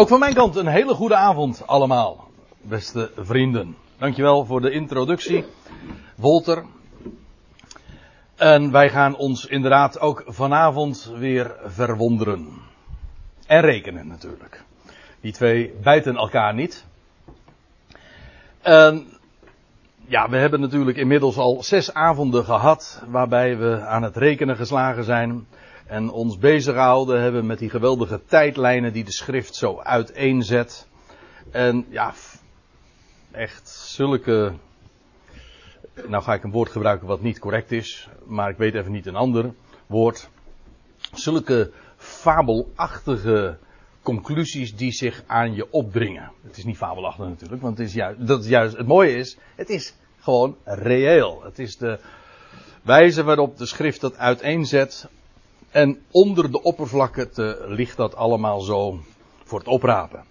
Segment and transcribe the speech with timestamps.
[0.00, 3.76] Ook van mijn kant een hele goede avond allemaal, beste vrienden.
[3.98, 5.44] Dankjewel voor de introductie,
[6.16, 6.64] Wolter.
[8.36, 12.48] En wij gaan ons inderdaad ook vanavond weer verwonderen.
[13.46, 14.64] En rekenen natuurlijk.
[15.20, 16.84] Die twee bijten elkaar niet.
[20.06, 25.04] Ja, we hebben natuurlijk inmiddels al zes avonden gehad waarbij we aan het rekenen geslagen
[25.04, 25.46] zijn
[25.90, 30.86] en ons bezighouden hebben met die geweldige tijdlijnen die de schrift zo uiteenzet.
[31.50, 32.14] En ja,
[33.30, 34.52] echt zulke.
[36.06, 39.06] Nou ga ik een woord gebruiken wat niet correct is, maar ik weet even niet
[39.06, 39.54] een ander
[39.86, 40.28] woord.
[41.12, 43.58] Zulke fabelachtige
[44.02, 46.32] conclusies die zich aan je opdringen.
[46.42, 49.38] Het is niet fabelachtig natuurlijk, want het is juist, dat is juist het mooie is,
[49.54, 51.42] het is gewoon reëel.
[51.42, 51.98] Het is de
[52.82, 55.08] wijze waarop de schrift dat uiteenzet
[55.70, 59.00] en onder de oppervlakte ligt dat allemaal zo
[59.44, 60.24] voor het oprapen.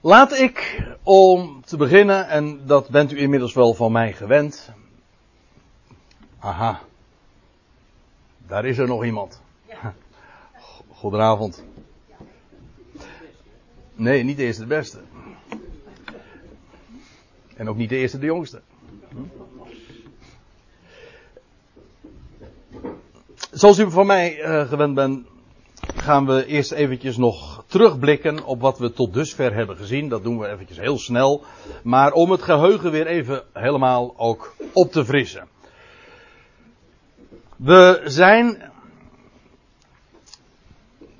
[0.00, 4.70] Laat ik om te beginnen, en dat bent u inmiddels wel van mij gewend.
[6.38, 6.80] Aha,
[8.46, 9.40] daar is er nog iemand.
[10.98, 11.64] Goedenavond.
[13.94, 15.00] Nee, niet de eerste de beste.
[17.56, 18.62] En ook niet de eerste de jongste.
[23.54, 25.26] Zoals u van mij uh, gewend bent,
[25.96, 30.08] gaan we eerst eventjes nog terugblikken op wat we tot dusver hebben gezien.
[30.08, 31.44] Dat doen we eventjes heel snel.
[31.82, 35.48] Maar om het geheugen weer even helemaal ook op te frissen.
[37.56, 38.62] We zijn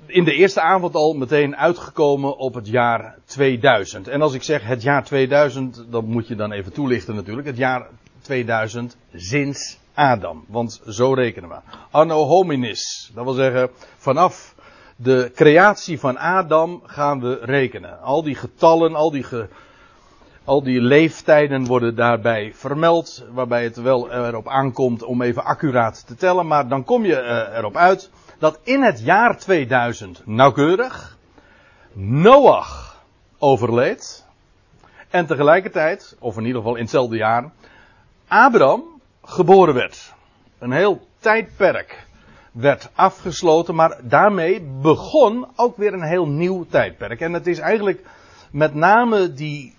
[0.05, 4.07] in de eerste avond al meteen uitgekomen op het jaar 2000.
[4.07, 7.47] En als ik zeg het jaar 2000, dan moet je dan even toelichten natuurlijk.
[7.47, 7.87] Het jaar
[8.21, 10.45] 2000 sinds Adam.
[10.47, 11.55] Want zo rekenen we.
[11.91, 13.11] Anno hominis.
[13.13, 14.55] Dat wil zeggen, vanaf
[14.95, 18.01] de creatie van Adam gaan we rekenen.
[18.01, 19.47] Al die getallen, al die, ge,
[20.43, 23.25] al die leeftijden worden daarbij vermeld.
[23.31, 26.47] Waarbij het wel erop aankomt om even accuraat te tellen.
[26.47, 31.17] Maar dan kom je eh, erop uit dat in het jaar 2000 nauwkeurig
[31.97, 33.03] Noach
[33.39, 34.25] overleed.
[35.09, 37.51] En tegelijkertijd, of in ieder geval in hetzelfde jaar,
[38.27, 38.94] Abraham
[39.25, 40.13] geboren werd.
[40.59, 42.07] Een heel tijdperk
[42.51, 47.21] werd afgesloten, maar daarmee begon ook weer een heel nieuw tijdperk.
[47.21, 48.05] En het is eigenlijk
[48.51, 49.75] met name die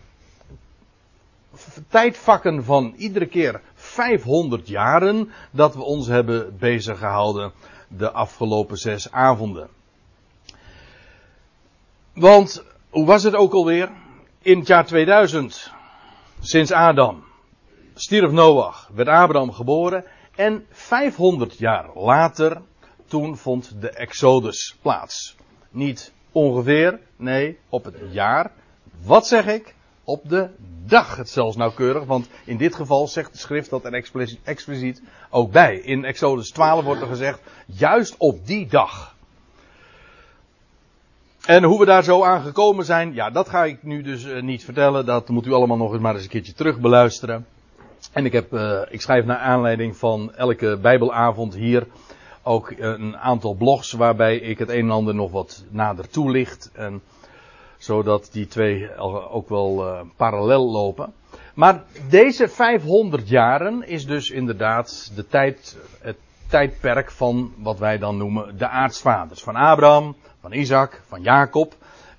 [1.89, 7.53] tijdvakken van iedere keer 500 jaren dat we ons hebben bezig gehouden
[7.89, 9.69] de afgelopen zes avonden.
[12.15, 13.91] Want, hoe was het ook alweer?
[14.43, 15.73] In het jaar 2000,
[16.41, 17.25] sinds Adam,
[17.99, 22.63] stierf Noach, werd Abraham geboren en 500 jaar later,
[23.07, 25.37] toen vond de Exodus plaats.
[25.71, 28.51] Niet ongeveer, nee, op het jaar.
[29.05, 29.75] Wat zeg ik?
[30.05, 30.49] Op de
[30.85, 35.03] dag het zelfs nauwkeurig, want in dit geval zegt de schrift dat er expliciet, expliciet
[35.31, 35.77] ook bij.
[35.77, 39.15] In Exodus 12 wordt er gezegd, juist op die dag.
[41.47, 44.43] En hoe we daar zo aan gekomen zijn, ja, dat ga ik nu dus uh,
[44.43, 45.07] niet vertellen.
[45.07, 47.47] Dat moet u allemaal nog eens maar eens een keertje terug beluisteren.
[48.13, 51.87] En ik, heb, uh, ik schrijf naar aanleiding van elke Bijbelavond hier
[52.43, 56.71] ook een aantal blogs waarbij ik het een en ander nog wat nader toelicht.
[56.75, 57.03] En
[57.79, 58.97] zodat die twee
[59.31, 61.13] ook wel uh, parallel lopen.
[61.55, 66.17] Maar deze 500 jaren is dus inderdaad de tijd, het
[66.49, 69.43] tijdperk van wat wij dan noemen de aartsvaders.
[69.43, 71.75] Van Abraham, van Isaac, van Jacob.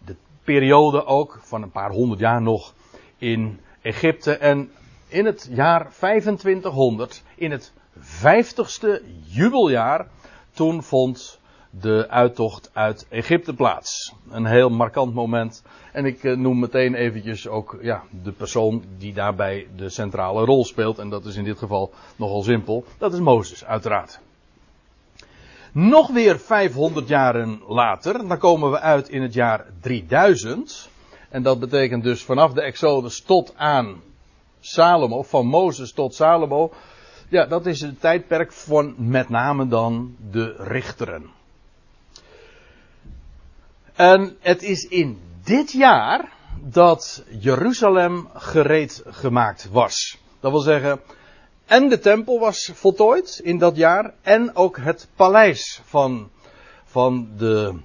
[0.05, 2.73] De periode ook van een paar honderd jaar nog
[3.17, 4.37] in Egypte.
[4.37, 4.71] En
[5.07, 10.07] in het jaar 2500, in het vijftigste jubeljaar,
[10.53, 14.13] toen vond de uittocht uit Egypte plaats.
[14.29, 15.63] Een heel markant moment.
[15.91, 20.65] En ik eh, noem meteen eventjes ook ja, de persoon die daarbij de centrale rol
[20.65, 20.99] speelt.
[20.99, 22.83] En dat is in dit geval nogal simpel.
[22.97, 24.19] Dat is Mozes, uiteraard.
[25.71, 30.89] Nog weer 500 jaren later, dan komen we uit in het jaar 3000.
[31.29, 34.01] En dat betekent dus vanaf de Exodus tot aan
[34.71, 36.73] Salomo, van Mozes tot Salomo.
[37.29, 41.29] Ja, dat is het tijdperk van met name dan de richteren.
[43.95, 46.31] En het is in dit jaar
[46.61, 50.17] dat Jeruzalem gereed gemaakt was.
[50.39, 50.99] Dat wil zeggen,
[51.65, 56.29] en de tempel was voltooid in dat jaar, en ook het paleis van,
[56.85, 57.79] van, de,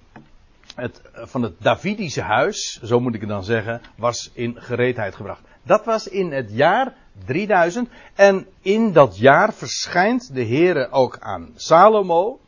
[0.75, 5.43] het, van het Davidische huis, zo moet ik het dan zeggen, was in gereedheid gebracht.
[5.63, 6.95] Dat was in het jaar
[7.25, 7.89] 3000.
[8.15, 12.41] En in dat jaar verschijnt de Heere ook aan Salomo.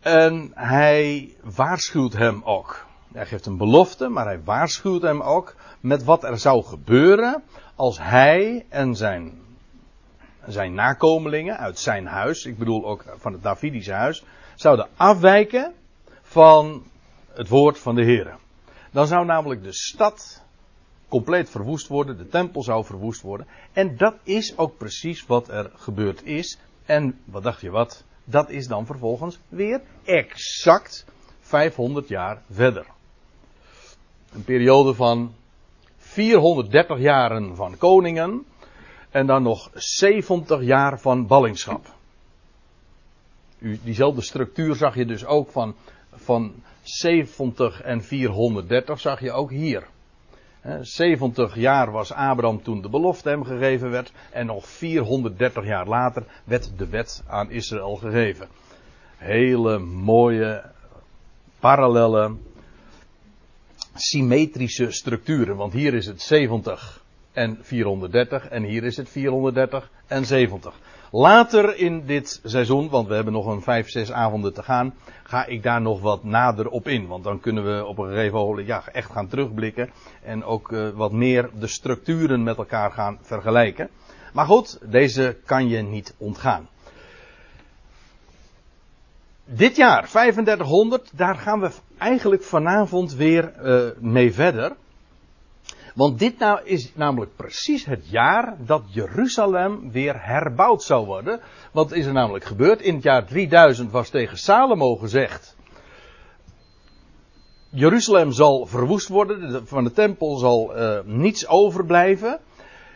[0.00, 2.86] En hij waarschuwt hem ook.
[3.12, 7.42] hij geeft een belofte, maar hij waarschuwt hem ook met wat er zou gebeuren
[7.74, 9.40] als hij en zijn,
[10.46, 14.24] zijn nakomelingen uit zijn huis, ik bedoel ook van het Davidische huis,
[14.54, 15.74] zouden afwijken
[16.22, 16.84] van
[17.32, 18.36] het woord van de Heer.
[18.90, 20.44] Dan zou namelijk de stad
[21.16, 23.46] compleet verwoest worden, de tempel zou verwoest worden.
[23.72, 26.58] En dat is ook precies wat er gebeurd is.
[26.84, 28.04] En wat dacht je wat?
[28.24, 31.04] Dat is dan vervolgens weer exact
[31.40, 32.86] 500 jaar verder.
[34.32, 35.34] Een periode van
[35.96, 38.44] 430 jaren van koningen
[39.10, 41.94] en dan nog 70 jaar van ballingschap.
[43.58, 45.74] U, diezelfde structuur zag je dus ook van,
[46.12, 49.86] van 70 en 430 zag je ook hier.
[50.80, 54.12] 70 jaar was Abraham toen de belofte hem gegeven werd.
[54.30, 58.48] En nog 430 jaar later werd de wet aan Israël gegeven.
[59.16, 60.62] Hele mooie,
[61.60, 62.34] parallele,
[63.94, 65.56] symmetrische structuren.
[65.56, 70.74] Want hier is het 70 en 430 en hier is het 430 en 70.
[71.10, 75.46] Later in dit seizoen, want we hebben nog een 5, 6 avonden te gaan, ga
[75.46, 77.06] ik daar nog wat nader op in.
[77.06, 79.90] Want dan kunnen we op een gegeven moment ja, echt gaan terugblikken
[80.22, 83.88] en ook uh, wat meer de structuren met elkaar gaan vergelijken.
[84.32, 86.68] Maar goed, deze kan je niet ontgaan.
[89.44, 94.76] Dit jaar, 3500, daar gaan we eigenlijk vanavond weer uh, mee verder.
[95.96, 101.40] Want dit nou is namelijk precies het jaar dat Jeruzalem weer herbouwd zou worden.
[101.72, 102.80] Wat is er namelijk gebeurd?
[102.80, 105.56] In het jaar 3000 was tegen Salomo gezegd.
[107.70, 112.40] Jeruzalem zal verwoest worden, van de tempel zal uh, niets overblijven.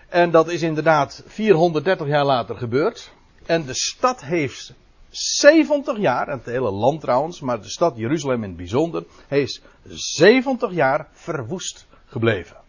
[0.09, 3.13] En dat is inderdaad 430 jaar later gebeurd.
[3.47, 4.75] En de stad heeft
[5.11, 10.73] 70 jaar, het hele land trouwens, maar de stad Jeruzalem in het bijzonder, heeft 70
[10.73, 12.61] jaar verwoest gebleven.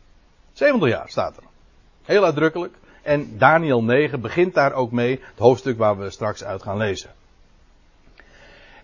[0.54, 1.44] 70 jaar staat er.
[2.04, 2.76] Heel uitdrukkelijk.
[3.02, 7.10] En Daniel 9 begint daar ook mee, het hoofdstuk waar we straks uit gaan lezen.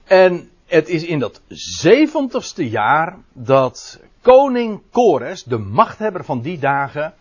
[0.04, 1.42] En het is in dat
[1.80, 7.14] zeventigste jaar dat koning Kores, de machthebber van die dagen,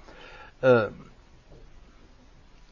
[0.61, 0.85] uh,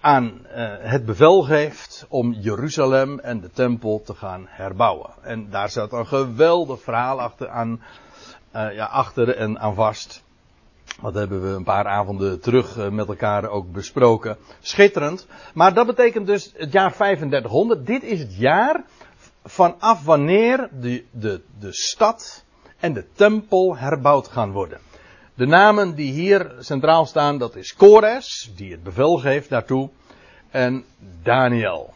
[0.00, 5.10] aan uh, het bevel geeft om Jeruzalem en de tempel te gaan herbouwen.
[5.22, 7.82] En daar zat een geweldig verhaal achter, aan,
[8.56, 10.24] uh, ja, achter en aan vast.
[11.02, 14.36] Dat hebben we een paar avonden terug eh, met elkaar ook besproken.
[14.60, 15.26] Schitterend.
[15.54, 17.86] Maar dat betekent dus het jaar 3500.
[17.86, 18.84] Dit is het jaar
[19.44, 22.44] vanaf wanneer de, de, de stad
[22.78, 24.80] en de tempel herbouwd gaan worden.
[25.34, 29.90] De namen die hier centraal staan, dat is Kores, die het bevel geeft daartoe,
[30.50, 30.84] en
[31.22, 31.93] Daniel.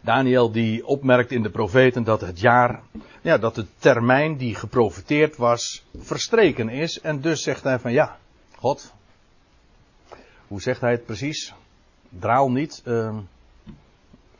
[0.00, 2.82] Daniel die opmerkt in de profeten dat het jaar,
[3.20, 7.00] ja, dat de termijn die geprofiteerd was, verstreken is.
[7.00, 8.18] En dus zegt hij van ja,
[8.56, 8.92] God,
[10.46, 11.54] hoe zegt hij het precies?
[12.08, 12.82] Draal niet.
[12.84, 13.16] Uh,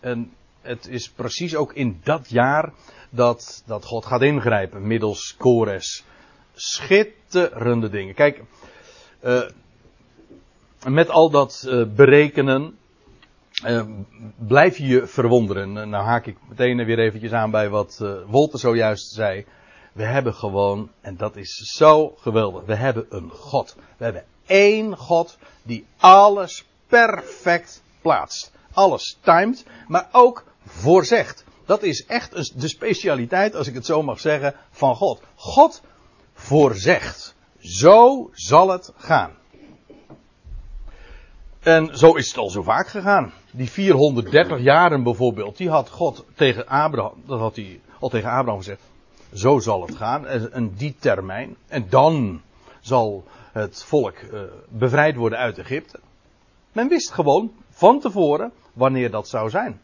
[0.01, 2.73] en het is precies ook in dat jaar
[3.11, 6.05] dat, dat God gaat ingrijpen middels Kores.
[6.55, 8.15] Schitterende dingen.
[8.15, 8.43] Kijk,
[9.25, 9.43] uh,
[10.87, 12.79] met al dat uh, berekenen
[13.67, 13.83] uh,
[14.39, 15.73] blijf je je verwonderen.
[15.73, 19.45] Nou haak ik meteen weer eventjes aan bij wat uh, Wolter zojuist zei.
[19.93, 23.77] We hebben gewoon, en dat is zo geweldig, we hebben een God.
[23.97, 28.53] We hebben één God die alles perfect plaatst.
[28.73, 31.45] Alles timed, maar ook voorzegt.
[31.67, 35.21] Dat is echt de specialiteit, als ik het zo mag zeggen, van God.
[35.35, 35.83] God
[36.35, 37.35] voorzegt.
[37.59, 39.40] Zo zal het gaan.
[41.61, 43.33] En zo is het al zo vaak gegaan.
[43.51, 48.59] Die 430 jaren bijvoorbeeld, die had God tegen Abraham, dat had hij al tegen Abraham
[48.59, 48.83] gezegd.
[49.33, 51.57] Zo zal het gaan, en die termijn.
[51.69, 52.41] En dan
[52.81, 56.01] zal het volk uh, bevrijd worden uit Egypte.
[56.73, 59.81] Men wist gewoon van tevoren wanneer dat zou zijn.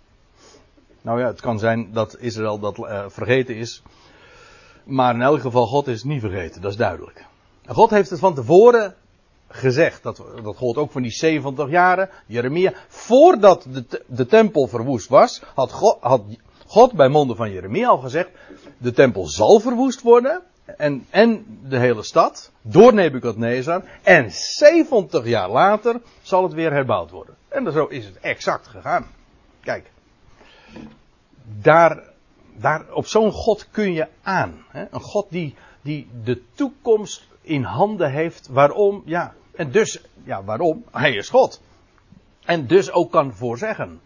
[1.03, 3.83] Nou ja, het kan zijn dat Israël dat uh, vergeten is.
[4.85, 7.25] Maar in elk geval, God is niet vergeten, dat is duidelijk.
[7.65, 8.95] En God heeft het van tevoren
[9.49, 10.03] gezegd.
[10.03, 12.11] Dat, dat gold ook van die 70 jaren.
[12.27, 12.73] Jeremia.
[12.89, 16.23] Voordat de, de tempel verwoest was, had God, had
[16.67, 18.31] God bij monden van Jeremia al gezegd.
[18.79, 20.43] De tempel zal verwoest worden.
[20.77, 22.53] En, en de hele stad.
[22.63, 23.85] Door Nebukadnezar.
[24.03, 27.35] En 70 jaar later zal het weer herbouwd worden.
[27.49, 29.07] En zo is het exact gegaan.
[29.61, 29.91] Kijk.
[31.43, 32.03] Daar,
[32.57, 34.65] daar, op zo'n God kun je aan.
[34.69, 34.85] Hè?
[34.91, 38.49] Een God die, die de toekomst in handen heeft.
[38.49, 39.03] Waarom?
[39.05, 39.35] Ja.
[39.55, 40.85] En dus, ja, waarom?
[40.91, 41.63] Hij is God.
[42.45, 44.01] En dus ook kan voorzeggen.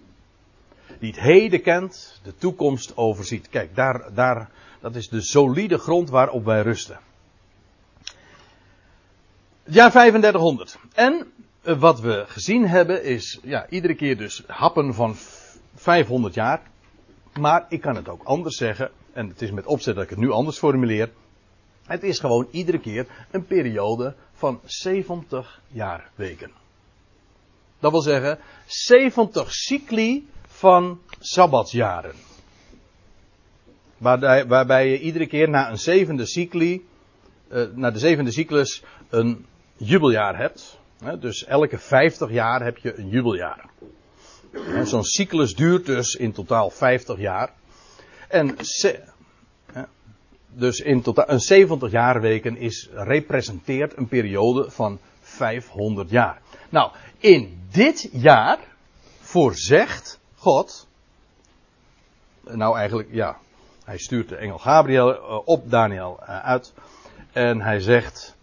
[0.99, 3.49] die het heden kent, de toekomst overziet.
[3.49, 6.99] Kijk, daar, daar, dat is de solide grond waarop wij rusten.
[9.63, 10.79] Het jaar 3500.
[10.95, 11.33] En
[11.63, 15.15] eh, wat we gezien hebben is, ja, iedere keer dus happen van
[15.75, 16.63] 500 jaar.
[17.39, 20.19] Maar ik kan het ook anders zeggen, en het is met opzet dat ik het
[20.19, 21.11] nu anders formuleer.
[21.91, 26.51] Het is gewoon iedere keer een periode van 70 jaarweken.
[27.81, 32.15] Dat wil zeggen 70 cycli van sabbatsjaren.
[33.97, 36.87] Waarbij, waarbij je iedere keer na een zevende cycli,
[37.53, 40.79] uh, na de zevende cyclus, een jubeljaar hebt.
[41.21, 43.69] Dus elke 50 jaar heb je een jubeljaar.
[44.85, 47.53] Zo'n cyclus duurt dus in totaal 50 jaar.
[48.29, 48.57] En
[50.53, 56.41] dus in totaal een 70 jaarweken is representeert een periode van 500 jaar.
[56.69, 58.59] Nou, in dit jaar
[59.21, 60.89] voorzegt God.
[62.45, 63.39] Nou, eigenlijk, ja.
[63.85, 66.73] Hij stuurt de engel Gabriel eh, op Daniel eh, uit.
[67.33, 68.37] En hij zegt.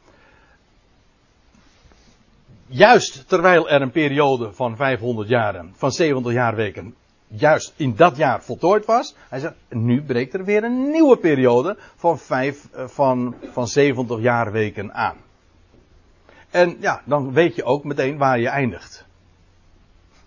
[2.68, 6.96] Juist terwijl er een periode van 500 jaren, van 70 jaarweken,
[7.28, 9.16] juist in dat jaar voltooid was.
[9.30, 14.20] Hij zegt, nu breekt er weer een nieuwe periode van, vijf, eh, van, van 70
[14.20, 15.18] jaarweken aan.
[16.50, 19.06] En ja, dan weet je ook meteen waar je eindigt.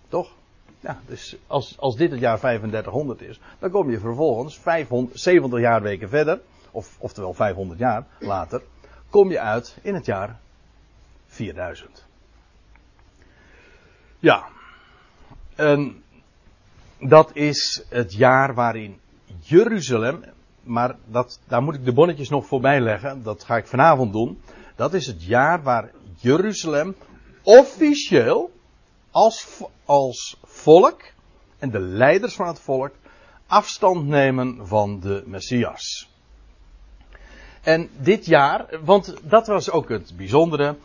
[0.07, 0.31] Toch?
[0.79, 5.59] Ja, dus als, als dit het jaar 3500 is, dan kom je vervolgens 500, 70
[5.59, 6.41] jaarweken verder,
[6.71, 8.61] of, oftewel 500 jaar later,
[9.09, 10.39] kom je uit in het jaar
[11.27, 12.05] 4000.
[14.19, 14.45] Ja.
[15.55, 16.03] En
[17.01, 18.99] dat is het jaar waarin
[19.39, 20.23] Jeruzalem,
[20.63, 24.41] maar dat, daar moet ik de bonnetjes nog voorbij leggen, dat ga ik vanavond doen.
[24.75, 26.95] Dat is het jaar waar Jeruzalem
[27.43, 28.51] officieel
[29.11, 31.01] als, als volk
[31.59, 32.91] en de leiders van het volk
[33.47, 36.09] afstand nemen van de Messias.
[37.61, 40.75] En dit jaar, want dat was ook het bijzondere.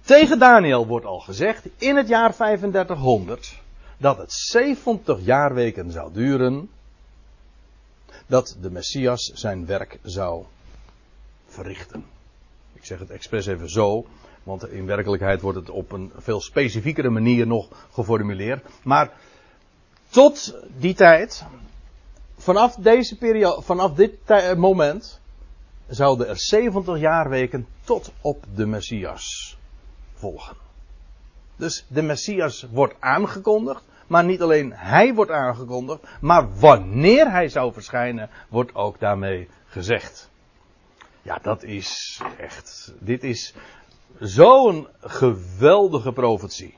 [0.00, 3.60] Tegen Daniel wordt al gezegd in het jaar 3500
[4.02, 6.70] dat het 70 jaarweken zou duren
[8.26, 10.44] dat de Messias zijn werk zou
[11.46, 12.04] verrichten.
[12.72, 14.06] Ik zeg het expres even zo,
[14.42, 18.66] want in werkelijkheid wordt het op een veel specifiekere manier nog geformuleerd.
[18.82, 19.12] Maar
[20.08, 21.44] tot die tijd,
[22.36, 24.12] vanaf deze periode, vanaf dit
[24.56, 25.20] moment,
[25.88, 29.56] zouden er 70 jaarweken tot op de Messias
[30.14, 30.56] volgen.
[31.56, 33.82] Dus de Messias wordt aangekondigd,
[34.12, 40.30] maar niet alleen hij wordt aangekondigd, maar wanneer hij zou verschijnen, wordt ook daarmee gezegd.
[41.22, 42.94] Ja, dat is echt.
[42.98, 43.54] Dit is
[44.18, 46.74] zo'n geweldige profetie.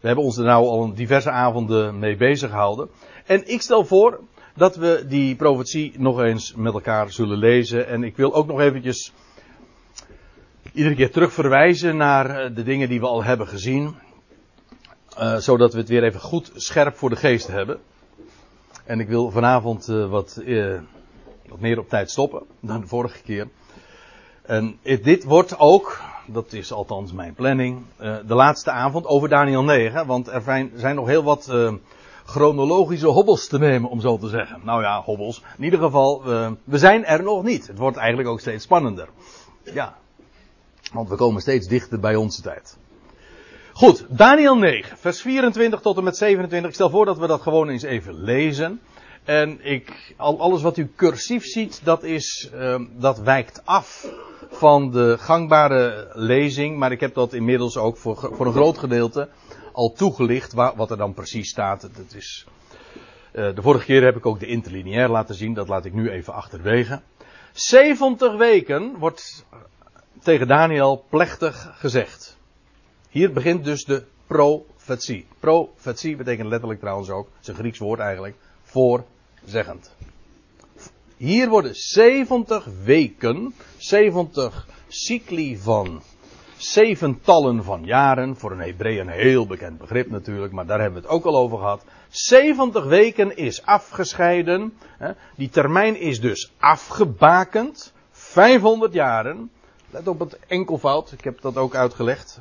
[0.00, 2.88] We hebben ons er nou al diverse avonden mee bezig gehouden.
[3.26, 4.20] En ik stel voor
[4.56, 7.88] dat we die profetie nog eens met elkaar zullen lezen.
[7.88, 9.12] En ik wil ook nog eventjes
[10.72, 13.94] iedere keer terugverwijzen naar eh, de dingen die we al hebben gezien.
[15.18, 17.80] Uh, zodat we het weer even goed scherp voor de geest hebben.
[18.84, 20.78] En ik wil vanavond uh, wat, uh,
[21.48, 23.48] wat meer op tijd stoppen dan de vorige keer.
[24.42, 27.82] En dit wordt ook, dat is althans mijn planning,
[28.26, 30.06] de laatste avond over Daniel 9.
[30.06, 31.52] Want er zijn nog heel wat
[32.24, 34.60] chronologische hobbels te nemen, om zo te zeggen.
[34.64, 35.42] Nou ja, hobbels.
[35.58, 36.22] In ieder geval,
[36.64, 37.66] we zijn er nog niet.
[37.66, 39.08] Het wordt eigenlijk ook steeds spannender.
[39.62, 39.96] Ja.
[40.92, 42.76] Want we komen steeds dichter bij onze tijd.
[43.76, 46.68] Goed, Daniel 9, vers 24 tot en met 27.
[46.68, 48.80] Ik stel voor dat we dat gewoon eens even lezen.
[49.24, 54.06] En ik, alles wat u cursief ziet, dat, is, uh, dat wijkt af
[54.50, 56.78] van de gangbare lezing.
[56.78, 59.28] Maar ik heb dat inmiddels ook voor, voor een groot gedeelte
[59.72, 61.80] al toegelicht, wat er dan precies staat.
[61.80, 62.46] Dat is,
[63.32, 66.10] uh, de vorige keer heb ik ook de interlineair laten zien, dat laat ik nu
[66.10, 67.00] even achterwege.
[67.52, 69.44] 70 weken wordt
[70.22, 72.33] tegen Daniel plechtig gezegd.
[73.14, 75.26] Hier begint dus de profetie.
[75.38, 79.94] Profetie betekent letterlijk trouwens ook, het is een Grieks woord eigenlijk, voorzeggend.
[81.16, 86.02] Hier worden 70 weken, 70 cycli van
[86.56, 91.06] zeventallen van jaren, voor een Hebreeën een heel bekend begrip natuurlijk, maar daar hebben we
[91.06, 91.84] het ook al over gehad.
[92.08, 94.78] 70 weken is afgescheiden,
[95.36, 99.50] die termijn is dus afgebakend, 500 jaren.
[99.90, 102.40] Let op het enkelvoud, ik heb dat ook uitgelegd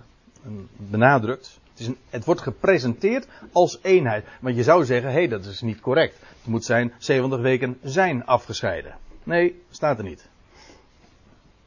[0.77, 1.59] benadrukt.
[1.71, 4.25] Het, is een, het wordt gepresenteerd als eenheid.
[4.41, 6.19] Want je zou zeggen, hé, hey, dat is niet correct.
[6.19, 8.97] Het moet zijn, 70 weken zijn afgescheiden.
[9.23, 10.29] Nee, staat er niet.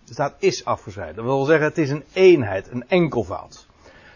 [0.06, 1.16] Er staat is afgescheiden.
[1.16, 3.66] Dat wil zeggen, het is een eenheid, een enkelvoud.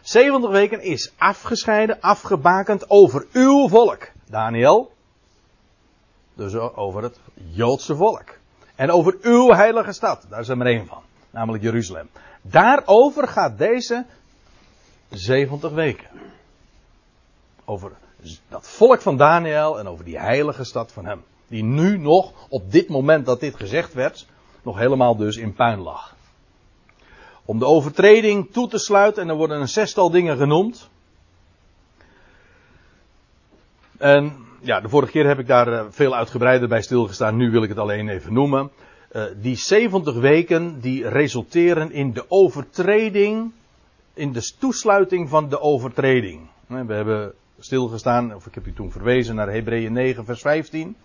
[0.00, 4.11] 70 weken is afgescheiden, afgebakend over uw volk.
[4.29, 4.93] Daniel.
[6.35, 8.38] Dus over het Joodse volk.
[8.75, 10.26] En over uw heilige stad.
[10.29, 11.02] Daar is er één van.
[11.31, 12.09] Namelijk Jeruzalem.
[12.43, 14.07] Daarover gaat deze
[15.11, 16.09] 70 weken.
[17.64, 17.93] Over
[18.49, 21.23] dat volk van Daniel en over die heilige stad van hem.
[21.49, 24.26] Die nu nog, op dit moment dat dit gezegd werd,
[24.62, 26.17] nog helemaal dus in puin lag.
[27.45, 30.88] Om de overtreding toe te sluiten, en er worden een zestal dingen genoemd.
[33.99, 37.62] En ja, de vorige keer heb ik daar eh, veel uitgebreider bij stilgestaan, nu wil
[37.62, 38.71] ik het alleen even noemen.
[39.12, 43.52] Uh, die 70 weken die resulteren in de overtreding,
[44.21, 46.49] in de toesluiting van de overtreding.
[46.67, 50.97] We hebben stilgestaan, of ik heb u toen verwezen naar Hebreeën 9, vers 15.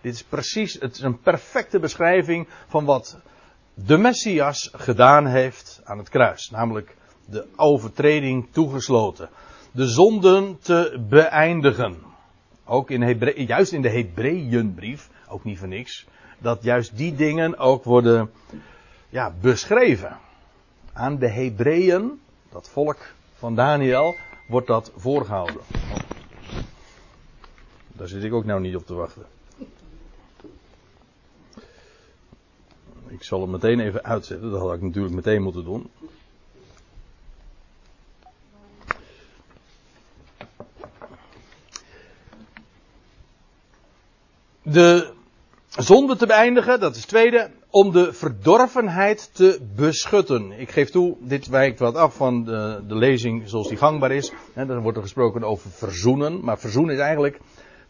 [0.00, 3.18] dit is precies, het is een perfecte beschrijving van wat
[3.74, 6.50] de Messias gedaan heeft aan het kruis.
[6.50, 9.28] Namelijk de overtreding toegesloten.
[9.72, 11.96] De zonden te beëindigen.
[12.64, 16.06] Ook in Hebre juist in de Hebreeënbrief, ook niet voor niks,
[16.38, 18.30] dat juist die dingen ook worden
[19.08, 20.18] ja, beschreven.
[20.92, 22.98] Aan de Hebreeën, dat volk
[23.34, 24.16] van Daniel,
[24.48, 25.60] wordt dat voorgehouden.
[27.88, 29.26] Daar zit ik ook nou niet op te wachten.
[33.06, 35.90] Ik zal hem meteen even uitzetten, dat had ik natuurlijk meteen moeten doen.
[44.62, 45.15] De
[45.76, 50.52] zonde te beëindigen, dat is het tweede, om de verdorvenheid te beschutten.
[50.52, 54.32] Ik geef toe, dit wijkt wat af van de, de lezing zoals die gangbaar is.
[54.54, 57.40] Dan wordt er gesproken over verzoenen, maar verzoenen is eigenlijk,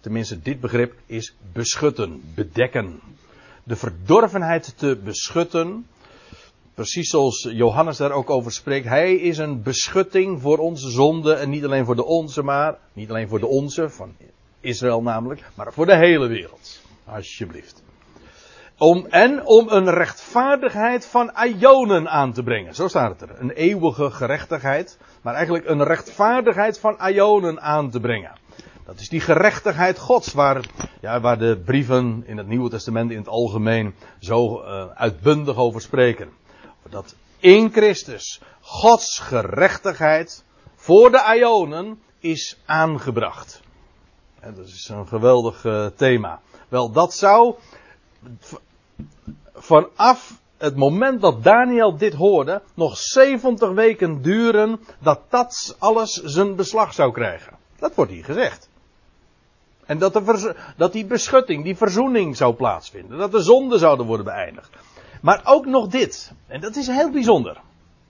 [0.00, 3.00] tenminste dit begrip, is beschutten, bedekken.
[3.64, 5.86] De verdorvenheid te beschutten,
[6.74, 8.86] precies zoals Johannes daar ook over spreekt.
[8.86, 13.10] Hij is een beschutting voor onze zonde en niet alleen voor de onze, maar niet
[13.10, 14.14] alleen voor de onze, van
[14.60, 16.84] Israël namelijk, maar voor de hele wereld.
[17.06, 17.82] Alsjeblieft.
[18.78, 22.74] Om, en om een rechtvaardigheid van Ionen aan te brengen.
[22.74, 23.40] Zo staat het er.
[23.40, 24.98] Een eeuwige gerechtigheid.
[25.22, 28.32] Maar eigenlijk een rechtvaardigheid van Ionen aan te brengen.
[28.84, 30.32] Dat is die gerechtigheid Gods.
[30.32, 30.64] Waar,
[31.00, 35.80] ja, waar de brieven in het Nieuwe Testament in het algemeen zo uh, uitbundig over
[35.80, 36.30] spreken.
[36.90, 43.60] Dat in Christus Gods gerechtigheid voor de Ionen is aangebracht.
[44.40, 46.40] En dat is een geweldig uh, thema.
[46.68, 47.54] Wel, dat zou
[49.54, 56.56] vanaf het moment dat Daniel dit hoorde, nog 70 weken duren dat dat alles zijn
[56.56, 57.56] beslag zou krijgen.
[57.78, 58.68] Dat wordt hier gezegd.
[59.86, 63.18] En dat, de dat die beschutting, die verzoening zou plaatsvinden.
[63.18, 64.70] Dat de zonden zouden worden beëindigd.
[65.22, 66.32] Maar ook nog dit.
[66.46, 67.60] En dat is heel bijzonder.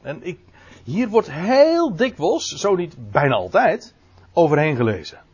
[0.03, 0.38] En ik,
[0.85, 3.95] hier wordt heel dikwijls, zo niet bijna altijd,
[4.33, 5.26] overheen gelezen.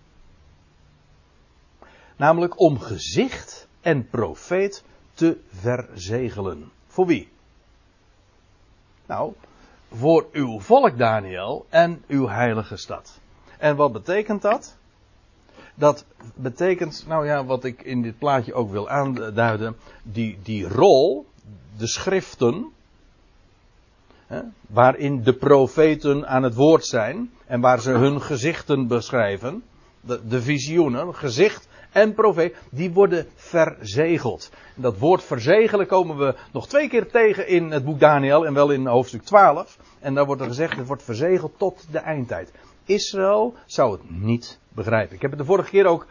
[2.16, 6.70] Namelijk om gezicht en profeet te verzegelen.
[6.86, 7.28] Voor wie?
[9.06, 9.32] Nou,
[9.92, 13.20] voor uw volk Daniel en uw heilige stad.
[13.58, 14.76] En wat betekent dat?
[15.74, 21.26] Dat betekent, nou ja, wat ik in dit plaatje ook wil aanduiden, die, die rol,
[21.76, 22.72] de schriften,
[24.26, 29.62] hè, waarin de profeten aan het woord zijn en waar ze hun gezichten beschrijven,
[30.00, 34.50] de, de visioenen, gezicht en profeet, die worden verzegeld.
[34.74, 38.70] Dat woord verzegelen komen we nog twee keer tegen in het boek Daniel en wel
[38.70, 39.78] in hoofdstuk 12.
[40.00, 42.52] En daar wordt er gezegd, het wordt verzegeld tot de eindtijd.
[42.84, 45.14] Israël zou het niet begrijpen.
[45.14, 46.06] Ik heb het de vorige keer ook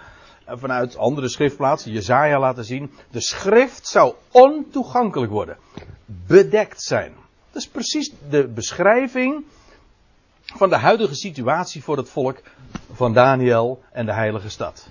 [0.45, 2.91] eh, vanuit andere schriftplaatsen, Jezaja, laten zien.
[3.11, 5.57] De schrift zou ontoegankelijk worden.
[6.05, 7.13] Bedekt zijn.
[7.51, 9.45] Dat is precies de beschrijving
[10.41, 12.41] van de huidige situatie voor het volk
[12.93, 14.89] van Daniel en de heilige stad.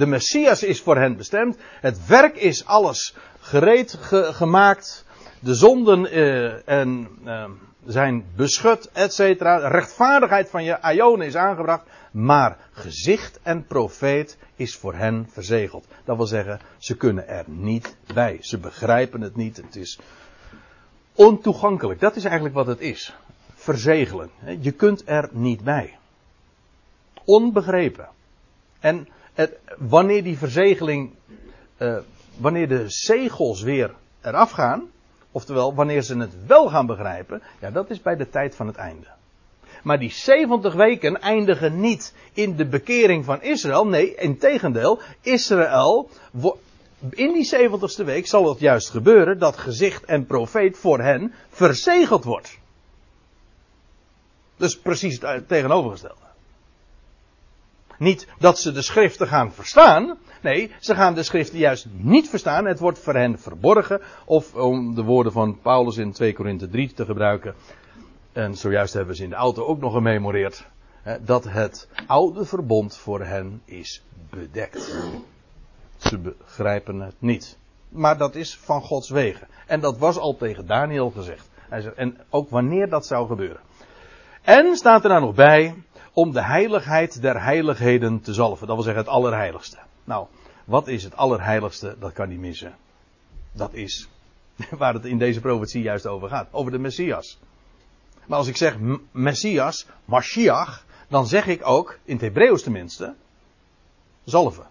[0.00, 1.56] De Messias is voor hen bestemd.
[1.80, 5.04] Het werk is alles gereed gemaakt.
[5.40, 7.44] De zonden uh, en, uh,
[7.86, 9.16] zijn beschut, etc.
[9.16, 11.86] De rechtvaardigheid van je Aion is aangebracht.
[12.10, 15.86] Maar gezicht en profeet is voor hen verzegeld.
[16.04, 18.38] Dat wil zeggen, ze kunnen er niet bij.
[18.40, 19.56] Ze begrijpen het niet.
[19.56, 19.98] Het is
[21.14, 22.00] ontoegankelijk.
[22.00, 23.14] Dat is eigenlijk wat het is.
[23.54, 24.30] Verzegelen.
[24.60, 25.98] Je kunt er niet bij.
[27.24, 28.08] Onbegrepen.
[28.78, 29.08] En
[29.40, 31.10] het, wanneer die verzegeling,
[31.78, 31.96] uh,
[32.36, 34.90] wanneer de zegels weer eraf gaan,
[35.30, 38.76] oftewel wanneer ze het wel gaan begrijpen, ja, dat is bij de tijd van het
[38.76, 39.06] einde.
[39.82, 43.86] Maar die 70 weken eindigen niet in de bekering van Israël.
[43.86, 46.08] Nee, in tegendeel, Israël,
[47.10, 52.24] in die 70ste week zal het juist gebeuren dat gezicht en profeet voor hen verzegeld
[52.24, 52.58] wordt.
[54.56, 56.29] Dus precies het tegenovergestelde.
[58.00, 60.18] Niet dat ze de schriften gaan verstaan.
[60.40, 62.64] Nee, ze gaan de schriften juist niet verstaan.
[62.64, 64.00] Het wordt voor hen verborgen.
[64.24, 67.54] Of om de woorden van Paulus in 2 Korinthe 3 te gebruiken.
[68.32, 70.66] En zojuist hebben ze in de auto ook nog gememoreerd.
[71.20, 74.96] Dat het oude verbond voor hen is bedekt.
[75.96, 77.58] Ze begrijpen het niet.
[77.88, 79.48] Maar dat is van Gods wegen.
[79.66, 81.48] En dat was al tegen Daniel gezegd.
[81.68, 83.60] Hij en ook wanneer dat zou gebeuren.
[84.42, 85.74] En staat er daar nog bij,
[86.12, 88.66] om de heiligheid der heiligheden te zalven.
[88.66, 89.78] Dat wil zeggen het allerheiligste.
[90.04, 90.26] Nou,
[90.64, 91.96] wat is het allerheiligste?
[91.98, 92.74] Dat kan niet missen.
[93.52, 94.08] Dat is
[94.78, 96.48] waar het in deze profetie juist over gaat.
[96.50, 97.38] Over de Messias.
[98.26, 98.76] Maar als ik zeg
[99.10, 103.14] Messias, Mashiach, dan zeg ik ook, in het Hebreeuws tenminste,
[104.24, 104.66] zalven.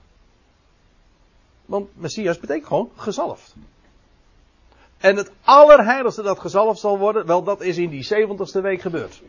[1.65, 3.56] Want Messias betekent gewoon gezalfd.
[4.97, 9.21] En het allerheiligste dat gezalfd zal worden, wel dat is in die zeventigste week gebeurd.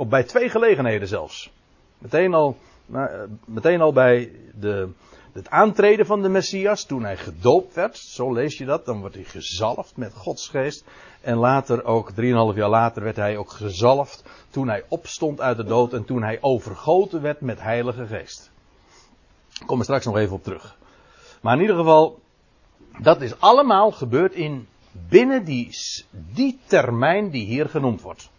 [0.00, 1.50] Of bij twee gelegenheden zelfs.
[1.98, 2.56] Meteen al,
[2.92, 3.04] eh,
[3.44, 4.88] meteen al bij de,
[5.32, 9.14] het aantreden van de Messias, toen hij gedoopt werd, zo lees je dat, dan wordt
[9.14, 10.84] hij gezalfd met Gods geest.
[11.20, 15.64] En later ook, drieënhalf jaar later, werd hij ook gezalfd toen hij opstond uit de
[15.64, 18.50] dood en toen hij overgoten werd met Heilige Geest.
[19.60, 20.76] Ik kom er straks nog even op terug.
[21.40, 22.20] Maar in ieder geval,
[22.98, 24.68] dat is allemaal gebeurd in
[25.08, 25.70] binnen die,
[26.10, 28.30] die termijn die hier genoemd wordt.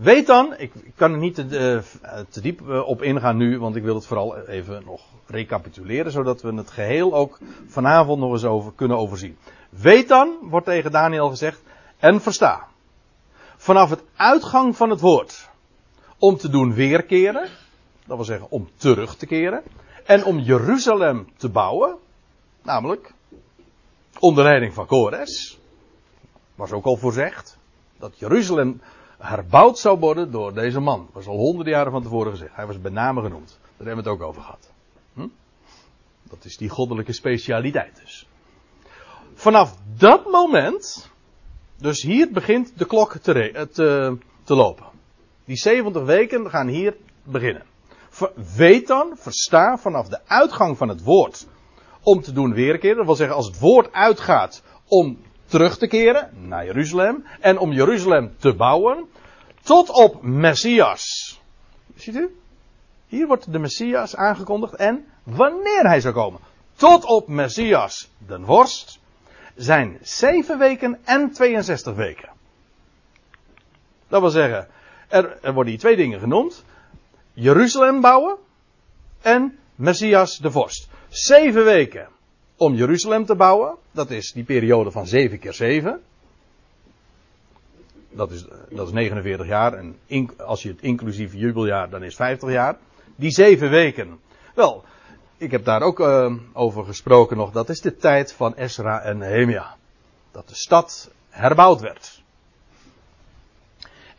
[0.00, 3.76] Weet dan, ik, kan er niet te, eh, te, diep eh, op ingaan nu, want
[3.76, 8.44] ik wil het vooral even nog recapituleren, zodat we het geheel ook vanavond nog eens
[8.44, 9.38] over kunnen overzien.
[9.68, 11.62] Weet dan, wordt tegen Daniel gezegd,
[11.98, 12.66] en versta.
[13.56, 15.48] Vanaf het uitgang van het woord,
[16.18, 17.48] om te doen weerkeren,
[18.06, 19.62] dat wil zeggen om terug te keren,
[20.04, 21.96] en om Jeruzalem te bouwen,
[22.62, 23.12] namelijk
[24.18, 25.58] onder leiding van Kores,
[26.54, 27.58] was ook al voorzegd,
[27.98, 28.80] dat Jeruzalem
[29.20, 30.98] herbouwd zou worden door deze man.
[30.98, 32.56] Dat was al honderden jaren van tevoren gezegd.
[32.56, 33.58] Hij was bij name genoemd.
[33.76, 34.70] Daar hebben we het ook over gehad.
[35.12, 35.26] Hm?
[36.22, 38.26] Dat is die goddelijke specialiteit dus.
[39.34, 41.10] Vanaf dat moment,
[41.76, 44.86] dus hier begint de klok te, te, te lopen.
[45.44, 47.62] Die 70 weken gaan hier beginnen.
[48.56, 51.46] Weet dan, versta vanaf de uitgang van het woord
[52.02, 52.96] om te doen weerkeren.
[52.96, 55.18] Dat wil zeggen, als het woord uitgaat om
[55.50, 59.08] terug te keren naar Jeruzalem en om Jeruzalem te bouwen
[59.62, 61.40] tot op Messias.
[61.96, 62.36] Ziet u?
[63.06, 66.40] Hier wordt de Messias aangekondigd en wanneer hij zou komen.
[66.76, 68.98] Tot op Messias, de worst,
[69.56, 72.28] zijn 7 weken en 62 weken.
[74.08, 74.68] Dat wil zeggen,
[75.08, 76.64] er, er worden hier twee dingen genoemd.
[77.32, 78.36] Jeruzalem bouwen
[79.22, 80.88] en Messias de vorst.
[81.08, 82.08] Zeven weken
[82.60, 83.76] om Jeruzalem te bouwen.
[83.92, 86.00] Dat is die periode van 7 keer 7.
[88.10, 89.72] Dat is, dat is 49 jaar.
[89.72, 89.96] En
[90.36, 92.78] als je het inclusief jubeljaar, dan is 50 jaar.
[93.16, 94.18] Die zeven weken.
[94.54, 94.84] Wel,
[95.36, 97.50] ik heb daar ook uh, over gesproken nog.
[97.50, 99.76] Dat is de tijd van Esra en Nehemia.
[100.32, 102.19] Dat de stad herbouwd werd.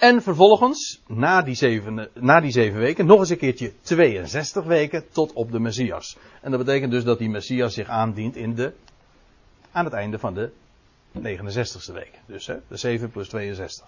[0.01, 5.09] En vervolgens, na die, zeven, na die zeven weken, nog eens een keertje 62 weken
[5.11, 6.17] tot op de Messias.
[6.41, 8.73] En dat betekent dus dat die Messias zich aandient in de,
[9.71, 10.51] aan het einde van de
[11.17, 12.11] 69ste week.
[12.25, 13.87] Dus hè, de 7 plus 62.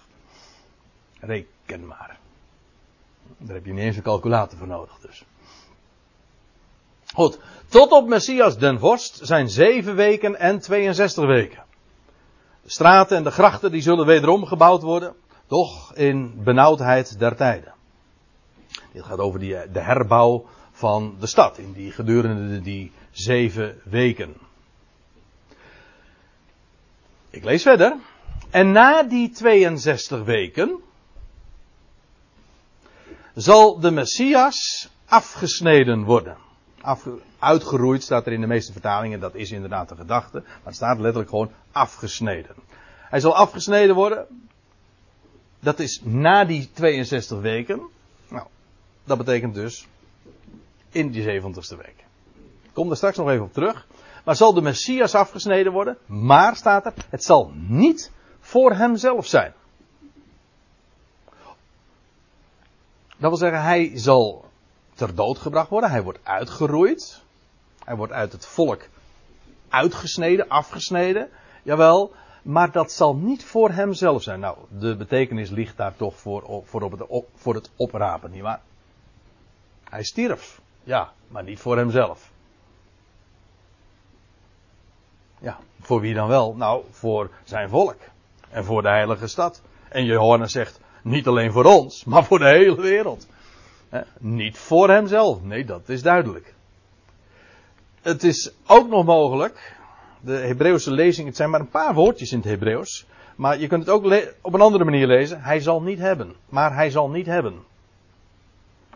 [1.20, 2.18] Reken maar.
[3.38, 5.26] Daar heb je niet eens een calculator voor nodig dus.
[7.14, 11.64] Goed, tot op Messias den Vorst zijn 7 weken en 62 weken.
[12.64, 15.16] De straten en de grachten die zullen wederom gebouwd worden.
[15.54, 17.74] Toch in benauwdheid der tijden.
[18.92, 24.34] Dit gaat over die, de herbouw van de stad in die gedurende die zeven weken.
[27.30, 27.98] Ik lees verder.
[28.50, 30.80] En na die 62 weken
[33.36, 36.38] zal de Messias afgesneden worden.
[36.82, 40.76] Afge, uitgeroeid staat er in de meeste vertalingen, dat is inderdaad de gedachte, maar het
[40.76, 42.56] staat letterlijk gewoon afgesneden.
[43.10, 44.28] Hij zal afgesneden worden
[45.64, 47.82] dat is na die 62 weken.
[48.28, 48.48] Nou,
[49.04, 49.88] dat betekent dus
[50.90, 52.04] in die 70ste week.
[52.62, 53.88] Ik kom er straks nog even op terug.
[54.24, 55.98] Maar zal de Messias afgesneden worden?
[56.06, 59.54] Maar staat er, het zal niet voor hemzelf zijn.
[63.18, 64.46] Dat wil zeggen, hij zal
[64.94, 65.90] ter dood gebracht worden.
[65.90, 67.22] Hij wordt uitgeroeid.
[67.84, 68.88] Hij wordt uit het volk
[69.70, 71.30] uitgesneden, afgesneden.
[71.64, 74.40] Jawel, maar dat zal niet voor hemzelf zijn.
[74.40, 78.62] Nou, de betekenis ligt daar toch voor, voor, op het, voor het oprapen, nietwaar?
[79.90, 82.32] Hij stierf, ja, maar niet voor hemzelf.
[85.40, 86.56] Ja, voor wie dan wel?
[86.56, 87.98] Nou, voor zijn volk.
[88.50, 89.62] En voor de heilige stad.
[89.90, 93.28] En Johannes zegt, Niet alleen voor ons, maar voor de hele wereld.
[94.20, 96.54] Niet voor hemzelf, nee, dat is duidelijk.
[98.02, 99.78] Het is ook nog mogelijk,
[100.26, 103.06] de Hebreeuwse lezing, het zijn maar een paar woordjes in het Hebreeuws,
[103.36, 105.42] maar je kunt het ook op een andere manier lezen.
[105.42, 107.54] Hij zal niet hebben, maar hij zal niet hebben.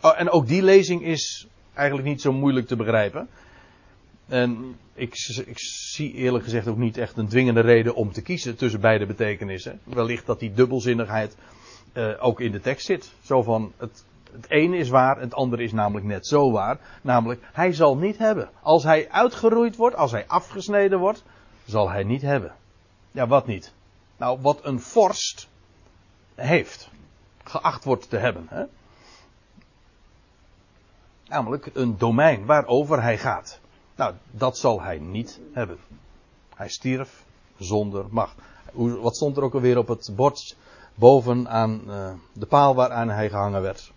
[0.01, 3.27] Oh, en ook die lezing is eigenlijk niet zo moeilijk te begrijpen.
[4.27, 5.13] En ik,
[5.45, 9.05] ik, zie eerlijk gezegd ook niet echt een dwingende reden om te kiezen tussen beide
[9.05, 9.79] betekenissen.
[9.83, 11.35] Wellicht dat die dubbelzinnigheid
[11.93, 13.11] uh, ook in de tekst zit.
[13.21, 16.79] Zo van het, het ene is waar, het andere is namelijk net zo waar.
[17.01, 18.49] Namelijk, hij zal niet hebben.
[18.61, 21.23] Als hij uitgeroeid wordt, als hij afgesneden wordt,
[21.65, 22.55] zal hij niet hebben.
[23.11, 23.73] Ja, wat niet?
[24.17, 25.47] Nou, wat een vorst
[26.35, 26.89] heeft.
[27.43, 28.45] Geacht wordt te hebben.
[28.49, 28.63] Hè?
[31.27, 33.59] Namelijk een domein waarover hij gaat.
[33.95, 35.77] Nou, dat zal hij niet hebben.
[36.55, 37.23] Hij stierf
[37.57, 38.35] zonder macht.
[38.73, 40.55] Wat stond er ook alweer op het bord
[40.95, 43.91] boven aan uh, de paal waaraan hij gehangen werd?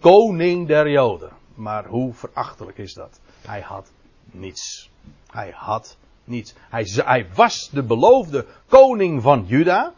[0.00, 1.30] Koning der Joden.
[1.54, 3.20] Maar hoe verachtelijk is dat?
[3.46, 3.90] Hij had
[4.24, 4.90] niets.
[5.30, 6.54] Hij had niets.
[6.70, 9.92] Hij, hij was de beloofde koning van Juda.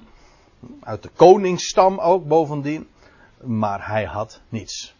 [0.82, 2.88] Uit de koningsstam ook bovendien.
[3.42, 4.94] Maar hij had niets.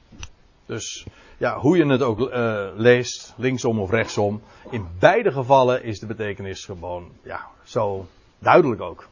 [0.66, 1.06] Dus
[1.40, 6.06] ja, hoe je het ook uh, leest, linksom of rechtsom, in beide gevallen is de
[6.06, 8.06] betekenis gewoon, ja, zo
[8.38, 9.08] duidelijk ook.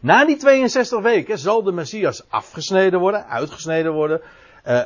[0.00, 4.20] Na die 62 weken zal de Messias afgesneden worden, uitgesneden worden,
[4.66, 4.82] uh,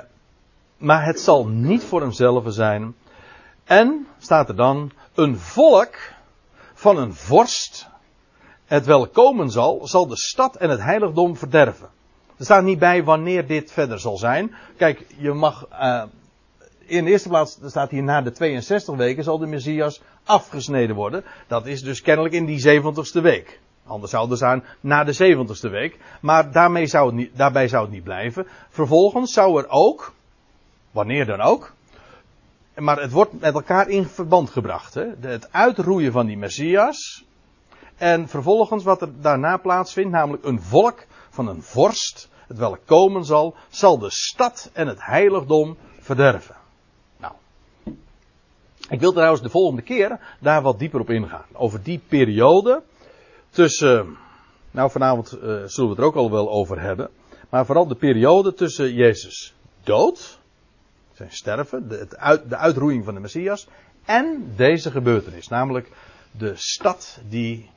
[0.77, 2.95] maar het zal niet voor hemzelf zijn.
[3.65, 5.97] En, staat er dan, een volk
[6.75, 7.87] van een vorst,
[8.65, 11.89] het wel komen zal, zal de stad en het heiligdom verderven.
[12.37, 14.55] Er staat niet bij wanneer dit verder zal zijn.
[14.77, 15.69] Kijk, je mag.
[15.73, 16.03] Uh,
[16.79, 21.25] in de eerste plaats staat hier na de 62 weken zal de Messias afgesneden worden.
[21.47, 23.61] Dat is dus kennelijk in die 70ste week.
[23.87, 25.99] Anders zou het zijn na de 70ste week.
[26.20, 28.46] Maar daarmee zou het niet, daarbij zou het niet blijven.
[28.68, 30.12] Vervolgens zou er ook,
[30.90, 31.75] wanneer dan ook.
[32.77, 34.94] Maar het wordt met elkaar in verband gebracht.
[34.94, 35.05] Hè?
[35.20, 37.25] Het uitroeien van die Messias.
[37.96, 43.25] En vervolgens wat er daarna plaatsvindt, namelijk een volk van een vorst, het welk komen
[43.25, 46.55] zal, zal de stad en het heiligdom verderven.
[47.16, 47.33] Nou.
[48.88, 51.46] Ik wil trouwens de volgende keer daar wat dieper op ingaan.
[51.53, 52.83] Over die periode
[53.57, 54.16] tussen,
[54.71, 57.11] nou vanavond uh, zullen we het er ook al wel over hebben.
[57.51, 60.38] Maar vooral de periode tussen Jezus dood,
[61.12, 62.07] zijn sterven, de,
[62.49, 63.69] de uitroeiing van de Messias
[64.05, 65.49] en deze gebeurtenis.
[65.49, 65.90] Namelijk
[66.31, 67.71] de stad die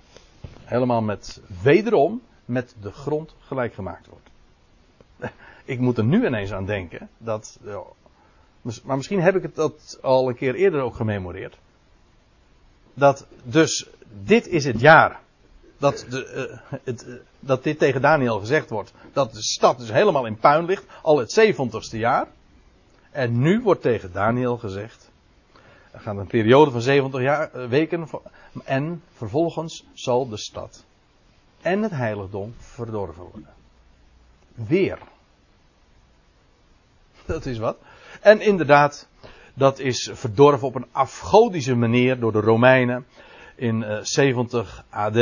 [0.64, 4.30] helemaal met wederom met de grond gelijk gemaakt wordt.
[5.74, 7.60] Ik moet er nu ineens aan denken dat.
[8.84, 11.58] Maar misschien heb ik het dat al een keer eerder ook gememoreerd.
[12.94, 13.90] Dat dus
[14.24, 15.20] dit is het jaar.
[15.80, 18.94] Dat, de, uh, het, uh, dat dit tegen Daniel gezegd wordt.
[19.14, 20.86] Dat de stad dus helemaal in puin ligt.
[21.02, 22.28] Al het 70ste jaar.
[23.12, 25.10] En nu wordt tegen Daniel gezegd.
[25.92, 28.08] Er gaat een periode van 70 jaar, uh, weken.
[28.64, 30.84] En vervolgens zal de stad
[31.62, 33.50] en het heiligdom verdorven worden.
[34.54, 35.00] Weer.
[37.26, 37.78] Dat is wat.
[38.22, 39.08] En inderdaad,
[39.54, 43.06] dat is verdorven op een afgodische manier door de Romeinen
[43.56, 45.18] in uh, 70 AD,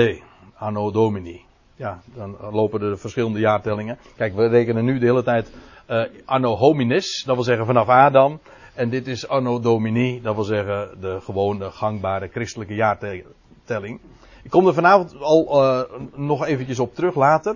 [0.57, 1.41] Anno Domini.
[1.75, 3.97] Ja, dan lopen de verschillende jaartellingen.
[4.15, 5.51] Kijk, we rekenen nu de hele tijd
[5.89, 8.39] uh, Anno Hominis, dat wil zeggen vanaf Adam.
[8.73, 13.99] En dit is Anno Domini, dat wil zeggen de gewone gangbare christelijke jaartelling.
[14.43, 15.81] Ik kom er vanavond al uh,
[16.15, 17.55] nog eventjes op terug later.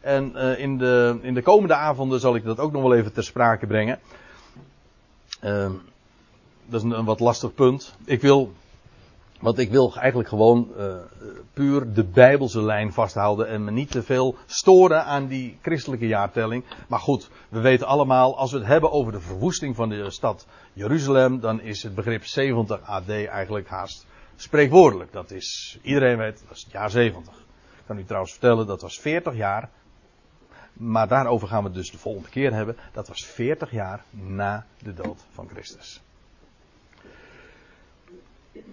[0.00, 3.12] En uh, in, de, in de komende avonden zal ik dat ook nog wel even
[3.12, 3.98] ter sprake brengen.
[5.44, 5.70] Uh,
[6.66, 7.94] dat is een, wat lastig punt.
[8.04, 8.52] Ik wil,
[9.40, 10.94] want ik wil eigenlijk gewoon uh,
[11.52, 16.64] puur de Bijbelse lijn vasthouden en me niet te veel storen aan die christelijke jaartelling.
[16.88, 20.46] Maar goed, we weten allemaal, als we het hebben over de verwoesting van de stad
[20.72, 25.12] Jeruzalem, dan is het begrip 70 AD eigenlijk haast spreekwoordelijk.
[25.12, 27.34] Dat is, iedereen weet, dat is het jaar 70.
[27.34, 29.70] Ik kan u trouwens vertellen, dat was 40 jaar.
[30.72, 32.76] Maar daarover gaan we het dus de volgende keer hebben.
[32.92, 36.02] Dat was 40 jaar na de dood van Christus.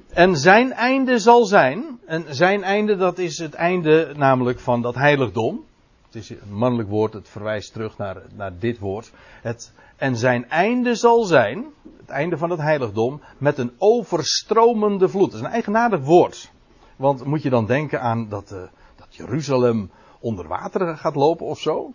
[0.09, 4.95] En zijn einde zal zijn, en zijn einde dat is het einde namelijk van dat
[4.95, 5.65] heiligdom.
[6.05, 9.11] Het is een mannelijk woord, het verwijst terug naar, naar dit woord.
[9.41, 11.65] Het, en zijn einde zal zijn,
[11.97, 15.31] het einde van het heiligdom, met een overstromende vloed.
[15.31, 16.51] Dat is een eigenaardig woord.
[16.95, 18.61] Want moet je dan denken aan dat, uh,
[18.95, 21.93] dat Jeruzalem onder water gaat lopen of zo?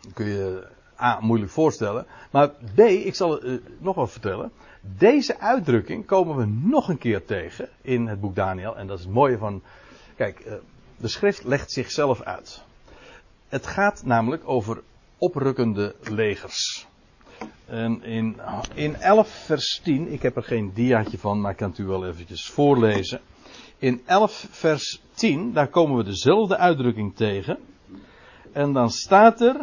[0.00, 0.66] Dat kun je
[1.04, 2.06] A, moeilijk voorstellen.
[2.30, 4.52] Maar B, ik zal het uh, nog wat vertellen.
[4.80, 8.76] Deze uitdrukking komen we nog een keer tegen in het boek Daniel.
[8.76, 9.62] En dat is het mooie van.
[10.16, 10.52] Kijk, uh,
[10.96, 12.62] De schrift legt zichzelf uit.
[13.48, 14.82] Het gaat namelijk over
[15.18, 16.86] oprukkende legers.
[17.66, 18.36] En in,
[18.74, 21.84] in 11 vers 10, ik heb er geen diaatje van, maar ik kan het u
[21.84, 23.20] wel eventjes voorlezen.
[23.78, 27.58] In 11 vers 10, daar komen we dezelfde uitdrukking tegen.
[28.52, 29.56] En dan staat er,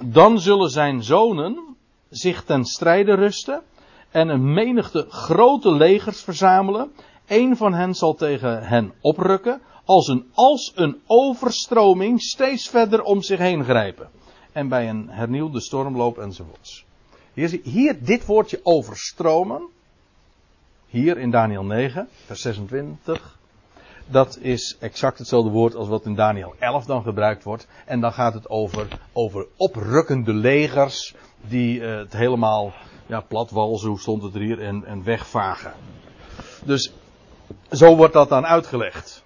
[0.00, 1.76] dan zullen zijn zonen
[2.10, 3.62] zich ten strijde rusten
[4.10, 6.92] en een menigte grote legers verzamelen.
[7.26, 13.22] Een van hen zal tegen hen oprukken, als een, als een overstroming steeds verder om
[13.22, 14.10] zich heen grijpen.
[14.52, 16.84] En bij een hernieuwde stormloop enzovoorts.
[17.32, 19.62] Hier, hier dit woordje overstromen.
[20.86, 23.38] Hier in Daniel 9, vers 26.
[24.06, 27.66] Dat is exact hetzelfde woord als wat in Daniel 11 dan gebruikt wordt.
[27.86, 31.14] En dan gaat het over, over oprukkende legers
[31.48, 32.72] die uh, het helemaal
[33.06, 35.72] ja, platwalzen, hoe stond het er hier, en, en wegvagen.
[36.64, 36.92] Dus
[37.70, 39.24] zo wordt dat dan uitgelegd.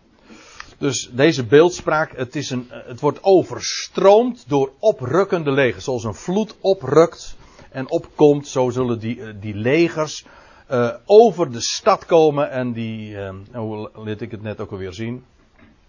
[0.79, 5.85] Dus deze beeldspraak, het, is een, het wordt overstroomd door oprukkende legers.
[5.85, 7.37] Zoals een vloed oprukt
[7.71, 10.25] en opkomt, zo zullen die, eh, die legers
[10.71, 12.51] uh, over de stad komen.
[12.51, 15.25] En die, uh, hoe liet ik het net ook alweer zien?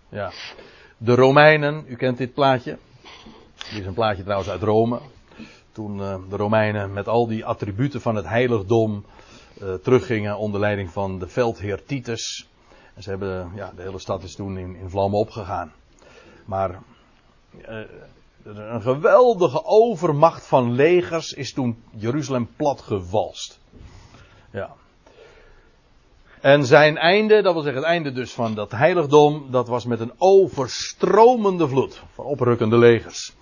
[0.09, 0.31] Ja.
[0.97, 2.77] De Romeinen, u kent dit plaatje.
[3.57, 4.99] Dit is een plaatje trouwens uit Rome.
[5.71, 9.05] Toen uh, de Romeinen met al die attributen van het heiligdom
[9.83, 12.47] teruggingen onder leiding van de veldheer Titus.
[12.93, 15.73] En ze hebben, ja, de hele stad is toen in, in vlammen opgegaan.
[16.45, 16.79] Maar
[18.43, 23.59] een geweldige overmacht van legers is toen Jeruzalem platgewalst.
[24.57, 24.69] Ja.
[26.41, 29.99] En zijn einde, dat wil zeggen het einde dus van dat heiligdom, dat was met
[29.99, 33.35] een overstromende vloed van oprukkende legers.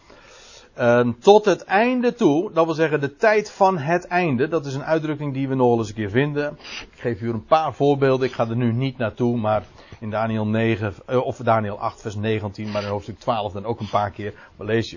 [0.73, 4.73] En tot het einde toe, dat wil zeggen de tijd van het einde, dat is
[4.73, 6.57] een uitdrukking die we nog eens een keer vinden.
[6.91, 9.63] Ik geef u een paar voorbeelden, ik ga er nu niet naartoe, maar
[9.99, 13.79] in Daniel 9, eh, of Daniel 8 vers 19, maar in hoofdstuk 12 dan ook
[13.79, 14.33] een paar keer,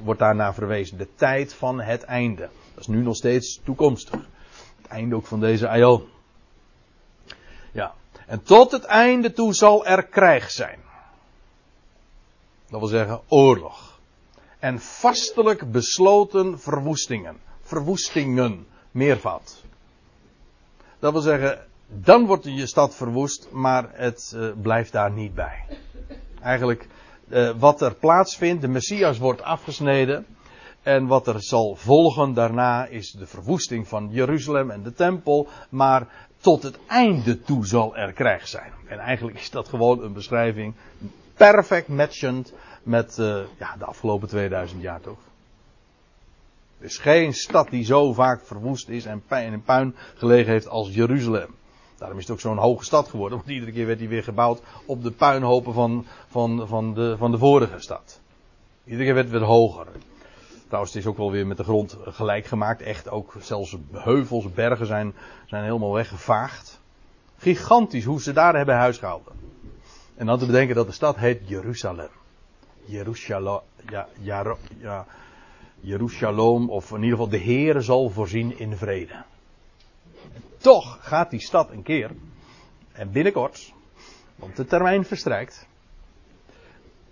[0.02, 0.98] wordt daarna verwezen.
[0.98, 2.48] De tijd van het einde.
[2.74, 4.20] Dat is nu nog steeds toekomstig.
[4.88, 6.08] Einde ook van deze aion.
[7.72, 7.94] Ja.
[8.26, 10.78] En tot het einde toe zal er krijg zijn.
[12.70, 13.98] Dat wil zeggen oorlog
[14.58, 17.36] en vastelijk besloten verwoestingen.
[17.62, 19.62] Verwoestingen, meervat.
[20.98, 25.64] Dat wil zeggen, dan wordt je stad verwoest, maar het uh, blijft daar niet bij.
[26.42, 26.86] Eigenlijk,
[27.28, 30.26] uh, wat er plaatsvindt, de Messias wordt afgesneden.
[30.82, 35.48] En wat er zal volgen daarna is de verwoesting van Jeruzalem en de tempel.
[35.68, 36.08] Maar
[36.40, 38.72] tot het einde toe zal er krijg zijn.
[38.86, 40.74] En eigenlijk is dat gewoon een beschrijving,
[41.34, 45.18] perfect matchend met uh, ja, de afgelopen 2000 jaar toch?
[46.78, 50.94] Er is geen stad die zo vaak verwoest is en in puin gelegen heeft als
[50.94, 51.54] Jeruzalem.
[51.98, 54.62] Daarom is het ook zo'n hoge stad geworden, want iedere keer werd die weer gebouwd
[54.86, 58.20] op de puinhopen van, van, van, de, van de vorige stad.
[58.84, 59.86] Iedere keer werd het weer hoger.
[60.68, 62.82] Trouwens, het is ook wel weer met de grond gelijk gemaakt.
[62.82, 65.14] Echt ook zelfs heuvels, bergen zijn,
[65.46, 66.80] zijn helemaal weggevaagd.
[67.36, 69.32] Gigantisch hoe ze daar hebben huisgehouden.
[70.14, 72.08] En dan te bedenken dat de stad heet Jeruzalem.
[72.84, 75.06] Jeruzalem, ja, ja, ja,
[76.68, 79.24] of in ieder geval de Heer zal voorzien in vrede.
[80.58, 82.10] toch gaat die stad een keer,
[82.92, 83.72] en binnenkort,
[84.36, 85.66] want de termijn verstrijkt,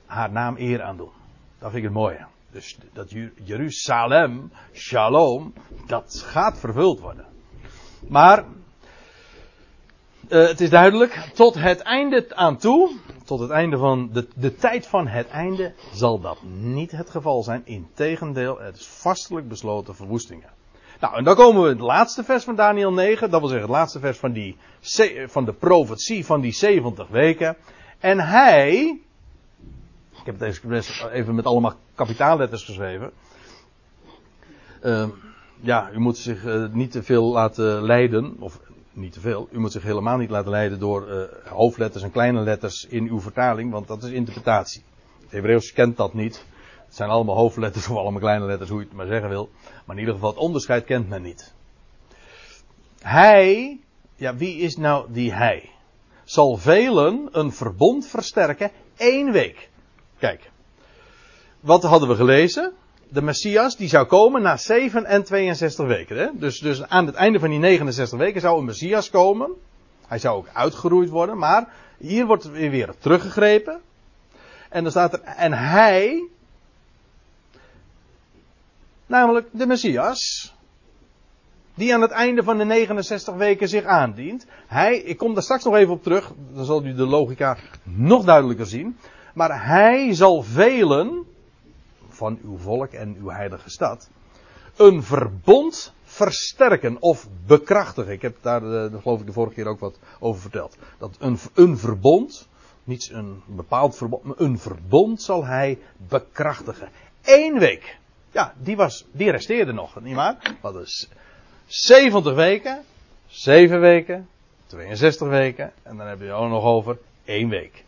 [0.07, 1.11] haar naam eer aan doen.
[1.59, 2.27] Dat vind ik het mooie.
[2.57, 3.11] Dus dat
[3.45, 5.53] Jeruzalem, Shalom,
[5.87, 7.27] dat gaat vervuld worden.
[8.09, 8.45] Maar
[10.29, 12.90] uh, het is duidelijk, tot het einde aan toe,
[13.25, 17.42] tot het einde van de, de tijd van het einde, zal dat niet het geval
[17.42, 17.62] zijn.
[17.64, 20.51] Integendeel, het is vastelijk besloten verwoestingen.
[21.01, 23.69] Nou, en dan komen we in het laatste vers van Daniel 9, dat wil zeggen
[23.69, 24.57] het laatste vers van, die,
[25.27, 27.57] van de profetie van die 70 weken.
[27.99, 29.01] En hij,
[30.27, 33.11] ik heb het even met allemaal kapitaalletters geschreven.
[34.83, 35.09] Uh,
[35.61, 38.61] ja, u moet zich uh, niet te veel laten leiden, of
[38.93, 39.49] niet te veel.
[39.51, 43.21] U moet zich helemaal niet laten leiden door uh, hoofdletters en kleine letters in uw
[43.21, 44.83] vertaling, want dat is interpretatie.
[45.23, 46.45] Het Hebreeuws kent dat niet.
[46.87, 49.51] Het zijn allemaal hoofdletters of allemaal kleine letters, hoe je het maar zeggen wil.
[49.85, 51.55] Maar in ieder geval, het onderscheid kent men niet.
[53.00, 53.81] Hij,
[54.15, 55.71] ja, wie is nou die hij?
[56.25, 59.71] Zal velen een verbond versterken één week.
[60.19, 60.50] Kijk,
[61.60, 62.73] wat hadden we gelezen?
[63.08, 66.17] de Messias die zou komen na 7 en 62 weken.
[66.17, 66.29] Hè?
[66.35, 69.50] Dus, dus aan het einde van die 69 weken zou een Messias komen.
[70.06, 73.81] Hij zou ook uitgeroeid worden, maar hier wordt weer, teruggegrepen.
[74.69, 76.29] En dan staat er, en hij,
[79.06, 80.54] namelijk de Messias,
[81.75, 84.46] die aan het einde van de 69 weken zich aandient.
[84.67, 88.25] Hij, ik kom daar straks nog even op terug, dan zal u de logica nog
[88.25, 88.96] duidelijker zien.
[89.37, 91.27] Maar hij zal velen
[92.09, 94.09] van uw volk en uw heilige stad
[94.77, 98.13] een verbond versterken of bekrachtigen.
[98.13, 100.77] Ik heb daar, de, geloof ik, de vorige keer ook wat over verteld.
[100.99, 102.49] Dat een, een verbond,
[102.85, 106.89] niet een bepaald verbond, maar een verbond zal hij bekrachtigen.
[107.23, 107.99] Eén week.
[108.31, 110.37] Ja, die, was, die resteerde nog, nietwaar?
[110.43, 110.87] We hadden
[111.67, 112.83] 70 weken,
[113.27, 114.29] 7 weken,
[114.67, 117.85] 62 weken en dan heb je ook nog over één week.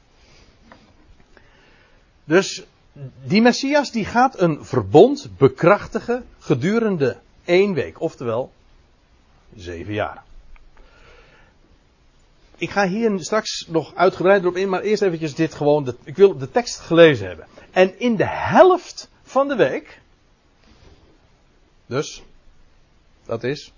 [2.29, 2.67] Dus
[3.25, 8.53] die Messias die gaat een verbond bekrachtigen gedurende één week, oftewel
[9.57, 10.23] zeven jaar.
[12.57, 16.39] Ik ga hier straks nog uitgebreider op in, maar eerst eventjes dit gewoon, ik wil
[16.39, 17.47] de tekst gelezen hebben.
[17.71, 20.01] En in de helft van de week,
[21.87, 22.23] dus,
[23.25, 23.73] dat is,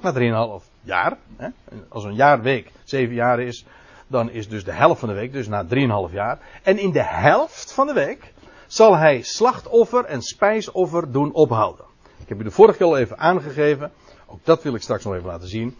[0.00, 0.12] na
[0.60, 1.48] 3,5 jaar, hè,
[1.88, 3.64] als een jaar week zeven jaar is,
[4.12, 5.64] dan is dus de helft van de week, dus na
[6.08, 6.38] 3,5 jaar.
[6.62, 8.32] En in de helft van de week
[8.66, 11.84] zal hij slachtoffer en spijsoffer doen ophouden.
[12.18, 13.92] Ik heb u de vorige keer al even aangegeven.
[14.26, 15.76] Ook dat wil ik straks nog even laten zien.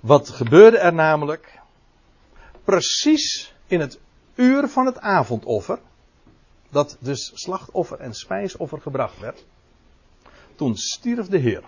[0.00, 1.60] Wat gebeurde er namelijk?
[2.64, 4.00] Precies in het
[4.34, 5.78] uur van het avondoffer.
[6.70, 9.44] Dat dus slachtoffer en spijsoffer gebracht werd.
[10.54, 11.62] Toen stierf de Heer.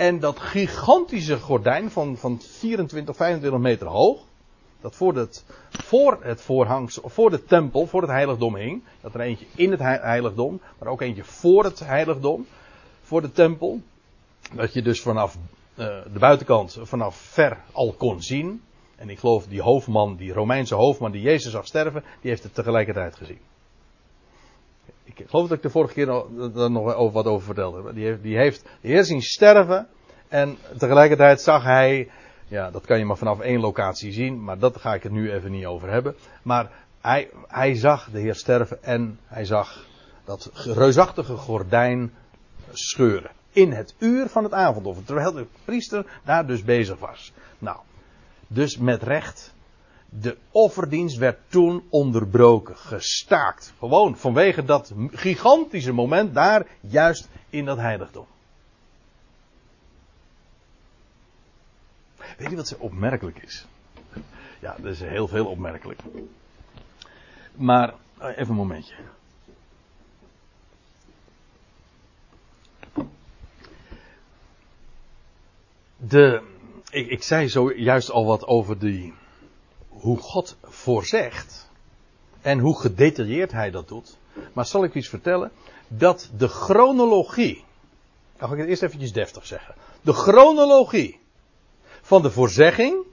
[0.00, 4.20] En dat gigantische gordijn van, van 24, 25 meter hoog.
[4.80, 8.82] Dat voor het, voor het voorhangsel, voor de tempel, voor het heiligdom hing.
[9.00, 12.46] Dat er eentje in het heiligdom, maar ook eentje voor het heiligdom.
[13.02, 13.80] Voor de tempel.
[14.54, 18.62] Dat je dus vanaf uh, de buitenkant, vanaf ver al kon zien.
[18.96, 22.54] En ik geloof die hoofdman, die Romeinse hoofdman die Jezus zag sterven, die heeft het
[22.54, 23.49] tegelijkertijd gezien.
[25.16, 26.08] Ik geloof dat ik de vorige keer
[26.62, 27.92] er nog over wat over vertelde.
[27.92, 29.88] Die heeft, die heeft de Heer zien sterven.
[30.28, 32.10] En tegelijkertijd zag hij.
[32.48, 34.44] Ja, dat kan je maar vanaf één locatie zien.
[34.44, 36.14] Maar dat ga ik het nu even niet over hebben.
[36.42, 38.82] Maar hij, hij zag de Heer sterven.
[38.82, 39.86] En hij zag
[40.24, 42.12] dat reusachtige gordijn
[42.72, 43.30] scheuren.
[43.52, 45.04] In het uur van het avondoffer.
[45.04, 47.32] Terwijl de priester daar dus bezig was.
[47.58, 47.78] Nou,
[48.46, 49.54] dus met recht
[50.10, 53.72] de offerdienst werd toen onderbroken, gestaakt.
[53.78, 58.26] Gewoon vanwege dat gigantische moment daar, juist in dat heiligdom.
[62.16, 63.66] Weet je wat zo opmerkelijk is?
[64.60, 66.00] Ja, dat is heel veel opmerkelijk.
[67.54, 68.94] Maar, oh, even een momentje.
[75.96, 76.42] De,
[76.90, 79.14] ik, ik zei zojuist al wat over die
[80.00, 81.68] hoe God voorzegt
[82.40, 84.16] en hoe gedetailleerd hij dat doet.
[84.52, 85.50] Maar zal ik iets vertellen?
[85.88, 87.64] Dat de chronologie,
[88.38, 89.74] dan ga ik het eerst eventjes deftig zeggen.
[90.00, 91.20] De chronologie
[92.00, 93.04] van de voorzegging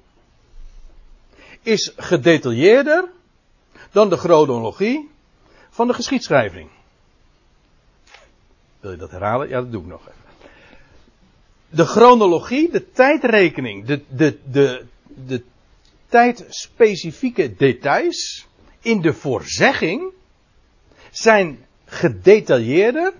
[1.61, 3.09] is gedetailleerder
[3.91, 5.09] dan de chronologie
[5.69, 6.69] van de geschiedschrijving.
[8.79, 9.49] Wil je dat herhalen?
[9.49, 10.15] Ja, dat doe ik nog even.
[11.69, 14.85] De chronologie, de tijdrekening, de, de, de,
[15.25, 15.43] de
[16.07, 18.47] tijdspecifieke details
[18.81, 20.11] in de voorzegging
[21.11, 23.13] zijn gedetailleerder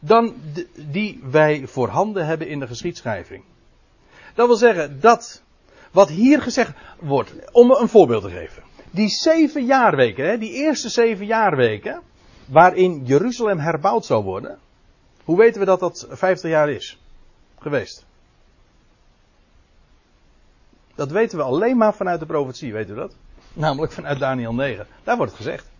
[0.00, 0.34] dan
[0.74, 3.44] die wij voorhanden hebben in de geschiedschrijving.
[4.34, 5.42] Dat wil zeggen dat
[5.90, 8.62] wat hier gezegd wordt, om een voorbeeld te geven.
[8.90, 12.00] Die zeven jaarweken, die eerste zeven jaarweken,
[12.46, 14.58] waarin Jeruzalem herbouwd zou worden.
[15.24, 16.98] Hoe weten we dat dat 50 jaar is
[17.58, 18.04] geweest?
[20.94, 23.14] Dat weten we alleen maar vanuit de profetie, weet u dat?
[23.52, 24.86] Namelijk vanuit Daniel 9.
[25.02, 25.72] Daar wordt het gezegd.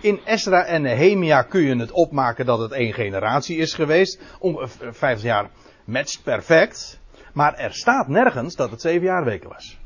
[0.00, 4.20] In Esra en Nehemia kun je het opmaken dat het één generatie is geweest.
[4.38, 5.50] Om 50 eh, jaar
[5.84, 7.00] matcht perfect.
[7.32, 9.78] Maar er staat nergens dat het zeven jaar weken was.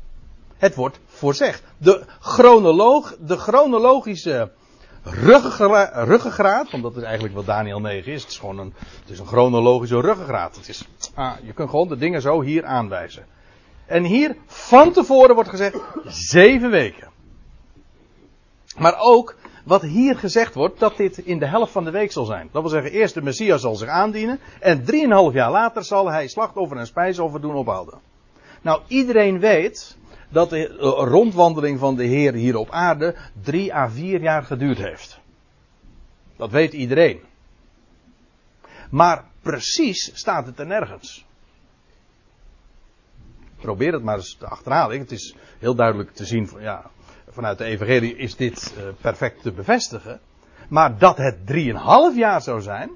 [0.57, 1.63] Het wordt voorzegd.
[1.77, 4.51] De, chronoloog, de chronologische
[5.03, 8.21] ruggengraat, want dat is eigenlijk wat Daniel 9 is.
[8.21, 10.55] Het is gewoon een, het is een chronologische ruggengraat.
[10.55, 13.25] Het is, ah, je kunt gewoon de dingen zo hier aanwijzen.
[13.87, 17.09] En hier van tevoren wordt gezegd zeven weken.
[18.77, 22.25] Maar ook wat hier gezegd wordt, dat dit in de helft van de week zal
[22.25, 22.49] zijn.
[22.51, 24.39] Dat wil zeggen, eerst de Messias zal zich aandienen.
[24.59, 27.99] En drieënhalf jaar later zal hij slachtoffer en spijsoffer doen ophouden.
[28.61, 29.97] Nou, iedereen weet
[30.29, 30.65] dat de
[31.09, 35.19] rondwandeling van de Heer hier op aarde drie à vier jaar geduurd heeft.
[36.37, 37.19] Dat weet iedereen.
[38.89, 41.26] Maar precies staat het er nergens.
[43.61, 44.99] Probeer het maar eens te achterhalen.
[44.99, 46.89] Het is heel duidelijk te zien van, ja,
[47.29, 50.19] vanuit de evangelie is dit uh, perfect te bevestigen.
[50.69, 52.89] Maar dat het 3,5 jaar zou zijn,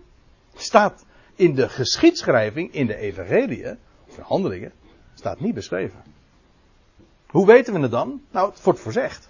[0.55, 1.05] staat
[1.35, 4.71] in de geschiedschrijving, in de evangelie, of in handelingen,
[5.13, 6.03] staat niet beschreven.
[7.27, 8.21] Hoe weten we het dan?
[8.31, 9.27] Nou, het wordt voorzegd.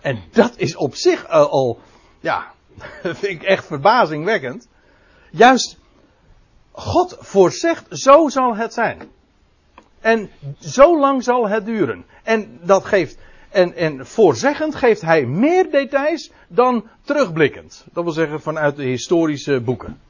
[0.00, 1.80] En dat is op zich al, al
[2.20, 2.52] ja,
[3.02, 4.68] vind ik echt verbazingwekkend.
[5.30, 5.78] Juist,
[6.72, 9.10] God voorzegt, zo zal het zijn.
[10.04, 12.04] En zo lang zal het duren.
[12.22, 13.18] En dat geeft,
[13.50, 17.86] en, en voorzeggend geeft hij meer details dan terugblikkend.
[17.92, 20.00] Dat wil zeggen vanuit de historische boeken.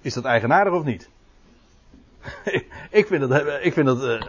[0.00, 1.08] Is dat eigenaardig of niet?
[3.00, 4.20] ik vind dat, ik vind dat uh,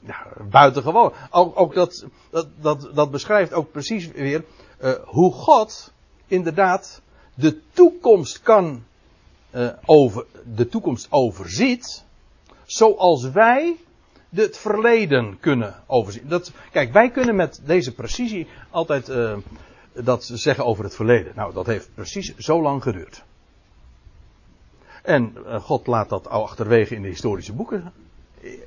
[0.00, 1.12] ja, buitengewoon.
[1.30, 4.44] Ook, ook dat, dat, dat, dat, beschrijft ook precies weer
[4.80, 5.92] uh, hoe God
[6.26, 7.02] inderdaad
[7.34, 8.84] de toekomst kan
[9.54, 10.24] uh, over,
[10.54, 12.04] de toekomst overziet,
[12.66, 13.76] zoals wij
[14.34, 16.28] het verleden kunnen overzien.
[16.28, 19.36] Dat, kijk, wij kunnen met deze precisie altijd uh,
[19.92, 21.32] dat zeggen over het verleden.
[21.34, 23.24] Nou, dat heeft precies zo lang geduurd.
[25.02, 27.92] En uh, God laat dat al achterwege in de historische boeken.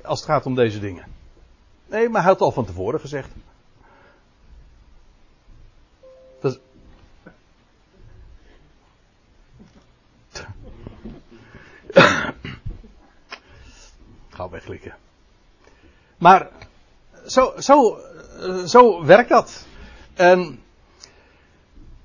[0.02, 1.04] Als het gaat om deze dingen.
[1.86, 3.28] Nee, maar hij had al van tevoren gezegd.
[6.40, 6.58] Dat is...
[14.40, 14.94] Ga wegklikken.
[16.18, 16.48] Maar
[17.26, 17.98] zo, zo,
[18.66, 19.66] zo werkt dat.
[20.14, 20.60] En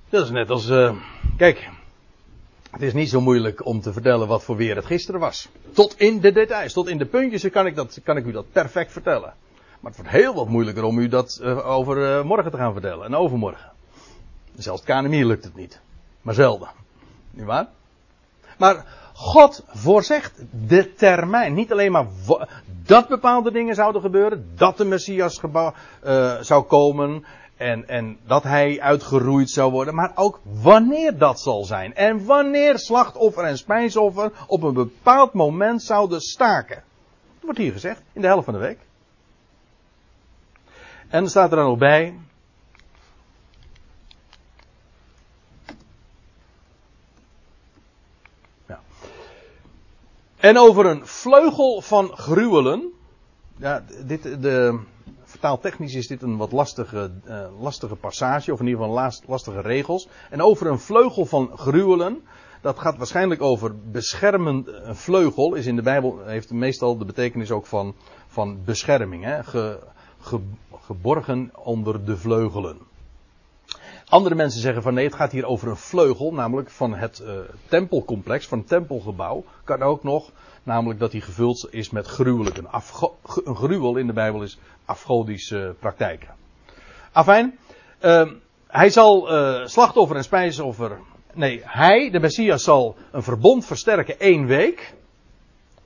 [0.09, 0.69] dat is net als.
[0.69, 0.95] Uh,
[1.37, 1.69] kijk,
[2.71, 5.49] het is niet zo moeilijk om te vertellen wat voor weer het gisteren was.
[5.73, 8.51] Tot in de details, tot in de puntjes kan ik, dat, kan ik u dat
[8.51, 9.33] perfect vertellen.
[9.79, 13.05] Maar het wordt heel wat moeilijker om u dat uh, over morgen te gaan vertellen
[13.05, 13.71] en overmorgen.
[14.55, 15.79] Zelfs het KNMI lukt het niet.
[16.21, 16.69] Maar zelden.
[17.31, 17.67] Niet waar?
[18.57, 18.85] Maar
[19.17, 21.53] God voorzegt de termijn.
[21.53, 22.07] Niet alleen maar
[22.85, 24.51] dat bepaalde dingen zouden gebeuren.
[24.55, 25.71] Dat de Messias uh,
[26.41, 27.25] zou komen.
[27.57, 29.95] En, en dat hij uitgeroeid zou worden.
[29.95, 31.95] Maar ook wanneer dat zal zijn.
[31.95, 36.75] En wanneer slachtoffer en spijsoffer op een bepaald moment zouden staken.
[36.75, 38.01] Dat wordt hier gezegd.
[38.13, 38.79] In de helft van de week.
[41.07, 42.13] En staat er dan ook bij.
[50.45, 52.91] En over een vleugel van gruwelen.
[53.57, 54.79] Ja, dit, de,
[55.23, 59.61] vertaaltechnisch is dit een wat lastige, uh, lastige passage, of in ieder geval last, lastige
[59.61, 60.07] regels.
[60.29, 62.23] En over een vleugel van gruwelen.
[62.61, 64.67] Dat gaat waarschijnlijk over beschermend.
[64.67, 67.95] Een vleugel is in de Bijbel, heeft meestal de betekenis ook van,
[68.27, 69.23] van bescherming.
[69.23, 69.43] Hè?
[69.43, 69.79] Ge,
[70.19, 70.39] ge,
[70.81, 72.77] geborgen onder de vleugelen.
[74.09, 77.29] Andere mensen zeggen van nee, het gaat hier over een vleugel, namelijk van het uh,
[77.67, 79.43] tempelcomplex, van het tempelgebouw.
[79.63, 80.31] Kan ook nog,
[80.63, 82.67] namelijk dat hij gevuld is met gruwelijken.
[83.43, 86.29] Een gruwel in de Bijbel is afgodische praktijken.
[87.11, 87.57] Afijn,
[88.01, 88.31] uh,
[88.67, 90.99] hij zal uh, slachtoffer en spijsoffer.
[91.33, 94.93] Nee, hij, de Messias, zal een verbond versterken één week.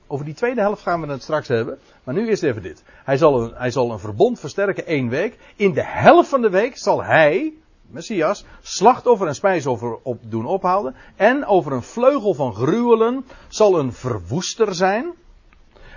[0.06, 1.78] Over die tweede helft gaan we het straks hebben.
[2.04, 2.82] Maar nu eerst even dit.
[3.04, 5.38] Hij zal een, hij zal een verbond versterken één week.
[5.56, 7.52] In de helft van de week zal hij,
[7.90, 10.94] Messias, slachtoffer en spijsoffer op doen ophouden.
[11.16, 15.12] En over een vleugel van gruwelen zal een verwoester zijn.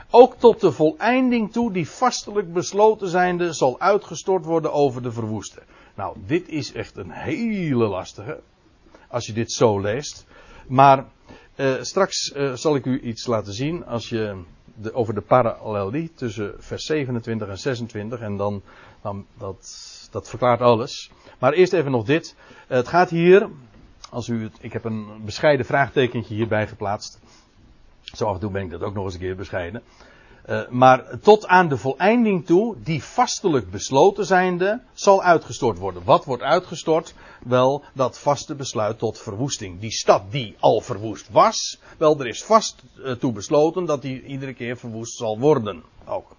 [0.09, 5.63] Ook tot de voleinding toe, die vastelijk besloten zijnde, zal uitgestort worden over de verwoester.
[5.95, 8.39] Nou, dit is echt een hele lastige.
[9.07, 10.25] Als je dit zo leest.
[10.67, 11.05] Maar
[11.55, 14.43] uh, straks uh, zal ik u iets laten zien als je
[14.75, 18.61] de, over de parallelie tussen vers 27 en 26 en dan,
[19.01, 19.57] dan dat,
[20.13, 21.11] dat verklaart alles.
[21.39, 22.35] Maar eerst even nog dit.
[22.37, 23.49] Uh, het gaat hier,
[24.09, 27.19] als u het, ik heb een bescheiden vraagtekentje hierbij geplaatst.
[28.01, 29.83] Zo af en toe ben ik dat ook nog eens een keer bescheiden.
[30.49, 36.03] Uh, maar tot aan de voleinding toe, die vastelijk besloten zijnde, zal uitgestort worden.
[36.03, 37.13] Wat wordt uitgestort?
[37.43, 39.79] Wel, dat vaste besluit tot verwoesting.
[39.79, 44.23] Die stad die al verwoest was, wel, er is vast uh, toe besloten dat die
[44.23, 45.83] iedere keer verwoest zal worden.
[46.05, 46.35] Ook.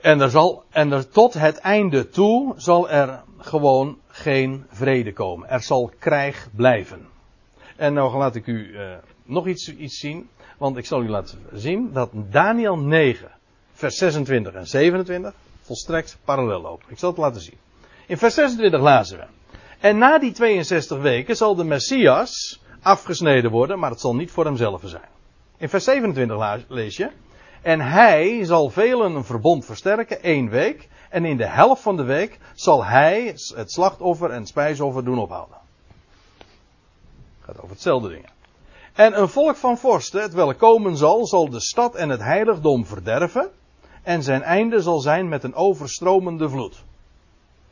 [0.00, 5.48] En er zal, en er tot het einde toe zal er gewoon geen vrede komen.
[5.48, 7.08] Er zal krijg blijven.
[7.76, 8.92] En nou laat ik u uh,
[9.24, 10.28] nog iets, iets zien.
[10.58, 13.30] Want ik zal u laten zien dat Daniel 9,
[13.72, 16.86] vers 26 en 27 volstrekt parallel lopen.
[16.88, 17.58] Ik zal het laten zien.
[18.06, 19.24] In vers 26 lazen we.
[19.80, 24.44] En na die 62 weken zal de Messias afgesneden worden, maar het zal niet voor
[24.44, 25.08] hemzelf zijn.
[25.56, 27.10] In vers 27 lees je.
[27.62, 30.88] En hij zal velen een verbond versterken, één week.
[31.10, 35.56] En in de helft van de week zal hij het slachtoffer en spijsoffer doen ophouden.
[37.40, 38.30] Gaat over hetzelfde dingen.
[38.92, 42.86] En een volk van vorsten, het welk komen zal, zal de stad en het heiligdom
[42.86, 43.50] verderven.
[44.02, 46.84] En zijn einde zal zijn met een overstromende vloed.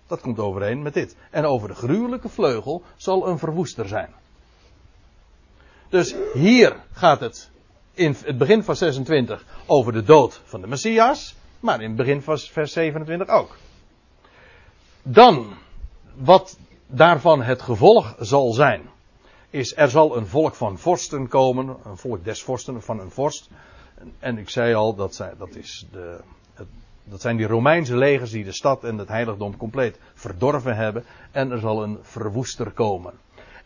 [0.06, 1.16] Dat komt overeen met dit.
[1.30, 4.14] En over de gruwelijke vleugel zal een verwoester zijn.
[5.88, 7.50] Dus hier gaat het
[7.96, 12.22] in het begin van 26 over de dood van de Messias, maar in het begin
[12.22, 13.56] van vers 27 ook.
[15.02, 15.54] Dan,
[16.14, 18.82] wat daarvan het gevolg zal zijn,
[19.50, 23.50] is er zal een volk van vorsten komen, een volk des vorsten van een vorst.
[24.18, 26.20] En ik zei al, dat, dat, is de,
[26.54, 26.66] het,
[27.04, 31.04] dat zijn die Romeinse legers die de stad en het heiligdom compleet verdorven hebben.
[31.30, 33.14] En er zal een verwoester komen.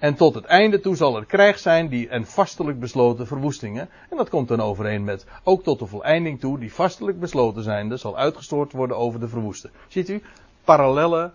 [0.01, 3.89] En tot het einde toe zal er krijg zijn die en vastelijk besloten verwoestingen.
[4.11, 7.97] En dat komt dan overeen met ook tot de voleinding toe, die vastelijk besloten zijnde,
[7.97, 9.71] zal uitgestoord worden over de verwoesten.
[9.89, 10.23] Ziet u,
[10.65, 11.31] parallelle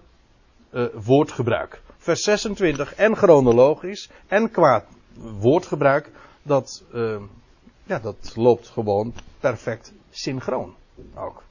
[0.71, 1.81] uh, woordgebruik.
[1.97, 4.83] Vers 26 en chronologisch en qua
[5.39, 6.11] woordgebruik,
[6.43, 7.15] dat, uh,
[7.83, 10.75] ja, dat loopt gewoon perfect synchroon
[11.15, 11.43] ook.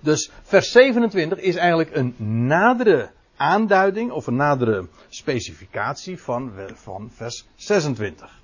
[0.00, 2.14] Dus vers 27 is eigenlijk een
[2.46, 6.52] nadere aanduiding of een nadere specificatie van,
[7.10, 8.42] vers 26.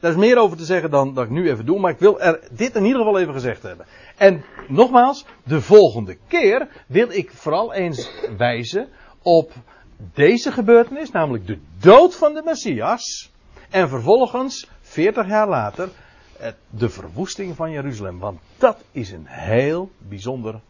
[0.00, 2.20] Daar is meer over te zeggen dan dat ik nu even doe, maar ik wil
[2.20, 3.86] er dit in ieder geval even gezegd hebben.
[4.16, 8.88] En nogmaals, de volgende keer wil ik vooral eens wijzen
[9.22, 9.52] op
[10.14, 13.30] deze gebeurtenis, namelijk de dood van de Messias.
[13.70, 15.88] En vervolgens, 40 jaar later,
[16.70, 18.18] de verwoesting van Jeruzalem.
[18.18, 20.60] Want dat is een heel bijzonder,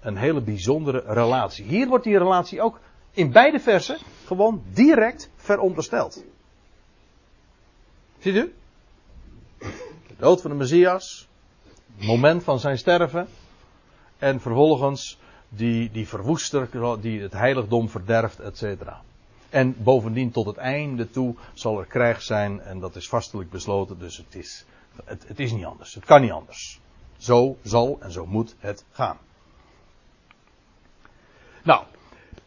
[0.00, 1.64] een hele bijzondere relatie.
[1.64, 2.80] Hier wordt die relatie ook
[3.16, 6.24] in beide versen gewoon direct verondersteld.
[8.18, 8.54] Ziet u?
[10.06, 11.28] De dood van de Messias,
[11.96, 13.28] het moment van zijn sterven
[14.18, 18.62] en vervolgens die, die verwoester die het heiligdom verderft, etc.
[19.50, 23.98] En bovendien tot het einde toe zal er krijg zijn en dat is vastelijk besloten,
[23.98, 24.64] dus het is,
[25.04, 25.94] het, het is niet anders.
[25.94, 26.80] Het kan niet anders.
[27.16, 29.18] Zo zal en zo moet het gaan.
[31.62, 31.84] Nou,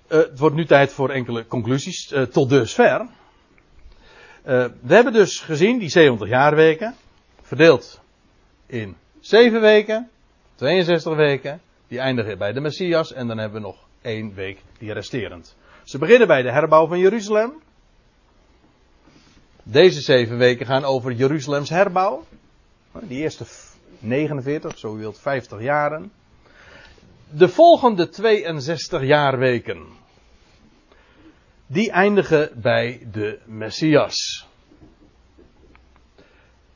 [0.09, 2.11] uh, het wordt nu tijd voor enkele conclusies.
[2.11, 3.01] Uh, tot dusver.
[3.01, 3.07] Uh,
[4.81, 6.95] we hebben dus gezien die 70 jaarweken.
[7.41, 8.01] Verdeeld
[8.65, 10.09] in 7 weken.
[10.55, 11.61] 62 weken.
[11.87, 13.13] Die eindigen bij de Messias.
[13.13, 15.55] En dan hebben we nog één week die resterend.
[15.83, 17.53] Ze beginnen bij de herbouw van Jeruzalem.
[19.63, 22.25] Deze zeven weken gaan over Jeruzalems herbouw.
[23.01, 23.45] Die eerste
[23.99, 26.11] 49, zo u wilt, 50 jaren.
[27.29, 29.85] De volgende 62 jaarweken
[31.71, 34.47] die eindigen bij de Messias.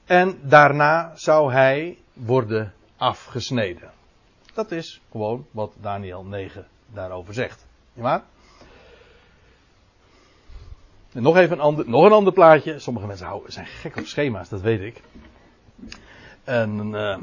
[0.06, 3.92] En daarna zou hij worden afgesneden.
[4.54, 7.66] Dat is gewoon wat Daniel 9 daarover zegt.
[7.94, 8.24] Waar?
[11.14, 12.80] En nog even een ander, nog een ander plaatje.
[12.80, 15.02] Sommige mensen houden, zijn gek op schema's, dat weet ik.
[16.44, 17.18] En uh,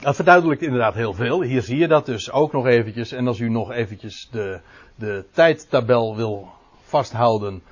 [0.00, 1.42] dat verduidelijkt inderdaad heel veel.
[1.42, 3.12] Hier zie je dat dus ook nog eventjes.
[3.12, 4.60] En als u nog eventjes de,
[4.94, 6.55] de tijdtabel wil
[6.86, 7.62] vasthouden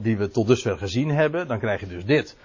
[0.00, 2.36] die we tot dusver gezien hebben, dan krijg je dus dit.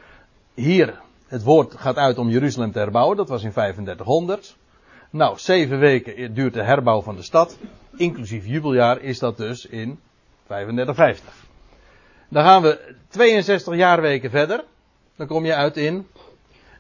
[0.54, 4.56] Hier, het woord gaat uit om Jeruzalem te herbouwen, dat was in 3500.
[5.10, 7.58] Nou, zeven weken duurt de herbouw van de stad,
[7.98, 10.00] inclusief jubeljaar is dat dus in
[10.48, 11.34] 3550.
[12.30, 14.64] Dan gaan we 62 jaarweken verder,
[15.16, 16.08] dan kom je uit in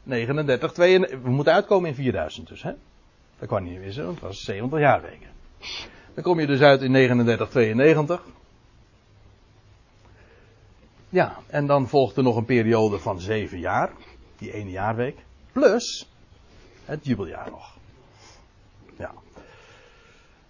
[0.04, 2.72] 39, 32, we moeten uitkomen in 4000 dus, hè.
[3.40, 5.30] Dat kan niet wissen, want het was 70 jaarweken.
[6.14, 8.22] Dan kom je dus uit in 39, 92.
[11.10, 13.91] Ja, en dan volgt er nog een periode van zeven jaar.
[14.38, 15.18] Die ene jaarweek.
[15.51, 16.10] Plus
[16.86, 17.78] het jubeljaar nog.
[18.97, 19.12] Ja.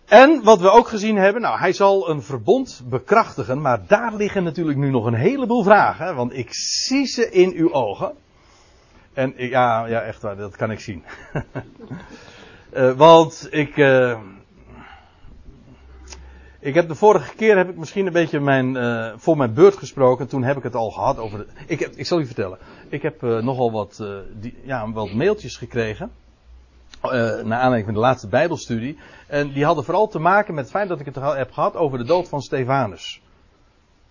[0.05, 4.43] En wat we ook gezien hebben, nou, hij zal een verbond bekrachtigen, maar daar liggen
[4.43, 8.13] natuurlijk nu nog een heleboel vragen, want ik zie ze in uw ogen.
[9.13, 11.03] En ja, ja, echt waar, dat kan ik zien.
[12.73, 14.19] uh, want ik, uh,
[16.67, 19.77] ik heb de vorige keer heb ik misschien een beetje mijn, uh, voor mijn beurt
[19.77, 20.27] gesproken.
[20.27, 21.37] Toen heb ik het al gehad over.
[21.37, 22.57] De, ik, heb, ik zal u vertellen.
[22.89, 26.11] Ik heb uh, nogal wat, uh, die, ja, wat mailtjes gekregen.
[27.01, 28.97] naar aanleiding van de laatste Bijbelstudie.
[29.27, 31.97] En die hadden vooral te maken met het feit dat ik het heb gehad over
[31.97, 33.21] de dood van Stefanus.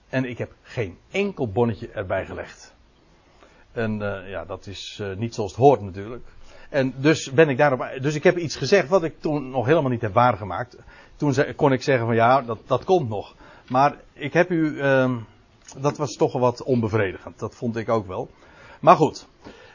[0.08, 2.74] En ik heb geen enkel bonnetje erbij gelegd.
[3.72, 6.24] En ja, dat is niet zoals het hoort natuurlijk.
[6.76, 7.88] En dus ben ik daarop.
[8.00, 10.76] Dus ik heb iets gezegd wat ik toen nog helemaal niet heb waargemaakt
[11.16, 13.34] toen kon ik zeggen van ja, dat, dat komt nog.
[13.68, 15.16] Maar ik heb u, uh,
[15.78, 17.38] dat was toch wat onbevredigend.
[17.38, 18.30] Dat vond ik ook wel.
[18.80, 19.26] Maar goed,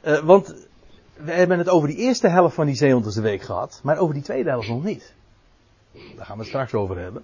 [0.04, 0.68] uh, want
[1.14, 4.24] we hebben het over die eerste helft van die 70 week gehad, maar over die
[4.24, 5.14] tweede helft nog niet.
[5.94, 7.24] Daar gaan we het straks over hebben.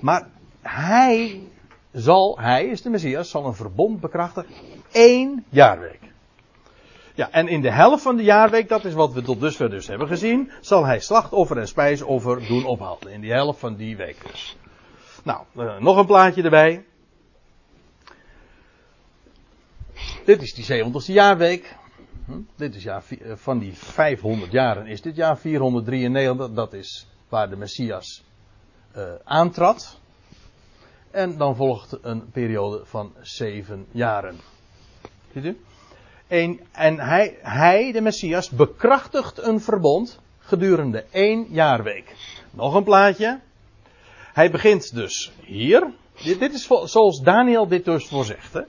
[0.00, 0.28] Maar
[0.62, 1.42] hij
[1.92, 4.50] zal, hij is de Messias, zal een verbond bekrachtigen.
[4.92, 6.13] één jaarweek.
[7.14, 9.86] Ja, en in de helft van de jaarweek, dat is wat we tot dusver dus
[9.86, 13.12] hebben gezien, zal hij slachtoffer en spijsoffer doen ophalen.
[13.12, 14.56] In die helft van die week dus.
[15.24, 16.84] Nou, uh, nog een plaatje erbij.
[20.24, 21.76] Dit is die 70ste jaarweek.
[22.26, 22.40] Hm?
[22.56, 23.02] Dit is jaar,
[23.34, 26.52] van die 500 jaren is dit jaar 493.
[26.52, 28.24] Dat is waar de Messias
[28.96, 29.98] uh, aantrad.
[31.10, 34.36] En dan volgt een periode van zeven jaren.
[35.32, 35.58] Ziet u?
[36.26, 36.60] En,
[36.98, 42.14] hij, hij, de Messias, bekrachtigt een verbond gedurende één jaarweek.
[42.50, 43.40] Nog een plaatje.
[44.32, 45.92] Hij begint dus hier.
[46.22, 48.52] Dit, dit is zoals Daniel dit dus voorzegt.
[48.52, 48.60] Hè?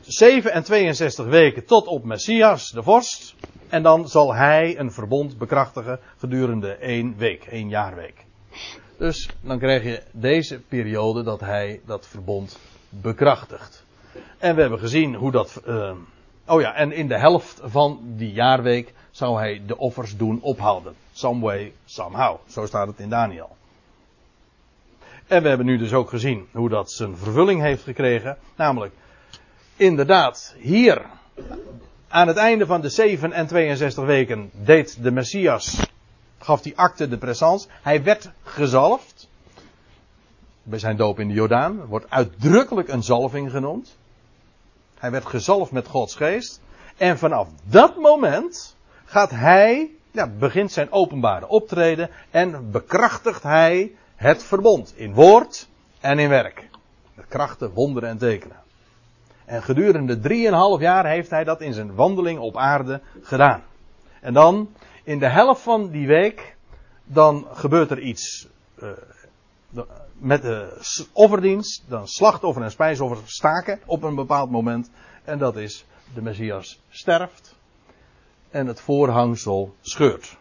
[0.00, 3.34] 7 en 62 weken tot op Messias, de vorst.
[3.68, 8.24] En dan zal hij een verbond bekrachtigen gedurende één week, één jaarweek.
[8.98, 12.58] Dus dan krijg je deze periode dat hij dat verbond
[12.88, 13.83] bekrachtigt.
[14.38, 15.62] En we hebben gezien hoe dat.
[15.68, 15.92] Uh,
[16.46, 20.94] oh ja, en in de helft van die jaarweek zou hij de offers doen ophouden.
[21.12, 22.36] Some way, somehow.
[22.46, 23.56] Zo staat het in Daniel.
[25.26, 28.36] En we hebben nu dus ook gezien hoe dat zijn vervulling heeft gekregen.
[28.56, 28.94] Namelijk,
[29.76, 31.06] inderdaad, hier
[32.08, 35.90] aan het einde van de 7 en 62 weken deed de Messias,
[36.38, 37.68] gaf die acte de présence.
[37.82, 39.28] Hij werd gezalfd.
[40.62, 43.96] Bij zijn doop in de Jordaan wordt uitdrukkelijk een zalving genoemd.
[45.04, 46.60] Hij werd gezalfd met Gods geest.
[46.96, 54.42] En vanaf dat moment gaat hij, ja, begint zijn openbare optreden en bekrachtigt hij het
[54.42, 55.68] verbond in woord
[56.00, 56.68] en in werk.
[57.14, 58.56] Met krachten, wonderen en tekenen.
[59.44, 63.62] En gedurende drieënhalf jaar heeft hij dat in zijn wandeling op aarde gedaan.
[64.20, 66.56] En dan, in de helft van die week,
[67.04, 68.48] dan gebeurt er iets
[68.82, 68.90] uh,
[70.24, 70.80] met de
[71.12, 74.90] offerdienst, dan slachtoffer en spijsoffer staken op een bepaald moment.
[75.24, 77.54] En dat is, de Messias sterft
[78.50, 80.36] en het voorhangsel scheurt.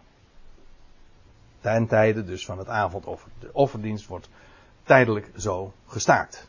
[1.62, 3.32] Ten tijde dus van het avondoffer.
[3.40, 4.30] De offerdienst wordt
[4.84, 6.48] tijdelijk zo gestaakt.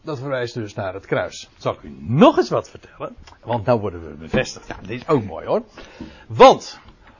[0.00, 1.48] Dat verwijst dus naar het kruis.
[1.56, 3.16] Zal ik u nog eens wat vertellen?
[3.44, 4.66] Want nou worden we bevestigd.
[4.66, 5.62] Ja, dit is ook mooi hoor.
[6.26, 6.78] Want,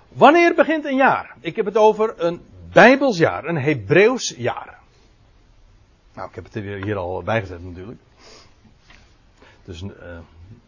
[0.09, 1.37] wanneer begint een jaar?
[1.41, 2.41] Ik heb het over een
[2.77, 4.79] Bijbels jaar, een Hebreeuws jaar.
[6.15, 8.01] Nou, ik heb het er hier al bijgezet natuurlijk.
[9.65, 9.91] Dus uh,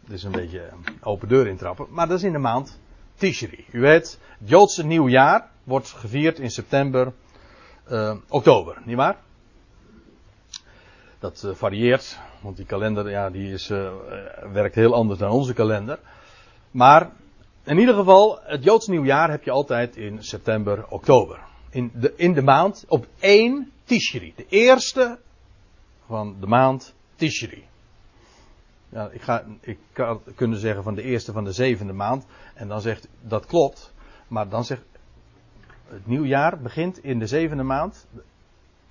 [0.05, 0.69] dit is een beetje
[1.01, 1.85] open deur intrappen.
[1.89, 2.79] Maar dat is in de maand
[3.15, 3.65] Tishri.
[3.71, 7.13] U weet, het Joodse nieuwjaar wordt gevierd in september,
[7.91, 9.17] uh, oktober, nietwaar?
[11.19, 13.67] Dat varieert, want die kalender ja, die is,
[14.53, 15.99] werkt heel anders dan onze kalender.
[16.71, 17.09] Maar
[17.63, 21.47] in ieder geval, het Joods nieuwjaar heb je altijd in september, oktober.
[21.69, 24.33] In de, in de maand op één Tishri.
[24.35, 25.19] De eerste
[26.05, 27.63] van de maand Tishri.
[28.89, 32.25] Ja, ik, ga, ik kan kunnen zeggen van de eerste van de zevende maand.
[32.53, 33.93] En dan zegt dat klopt.
[34.27, 34.83] Maar dan zegt
[35.87, 38.07] het nieuwjaar begint in de zevende maand.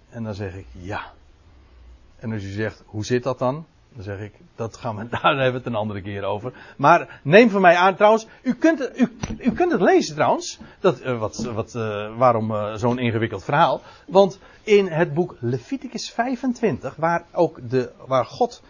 [0.09, 1.12] En dan zeg ik ja.
[2.16, 3.66] En als u zegt hoe zit dat dan?
[3.95, 6.53] Dan zeg ik, dat gaan we, daar hebben we het een andere keer over.
[6.76, 10.59] Maar neem van mij aan, trouwens, u kunt u, u kunt het lezen trouwens.
[10.80, 13.80] Dat, uh, wat, wat, uh, waarom uh, zo'n ingewikkeld verhaal?
[14.07, 18.62] Want in het boek Leviticus 25, waar ook de, waar God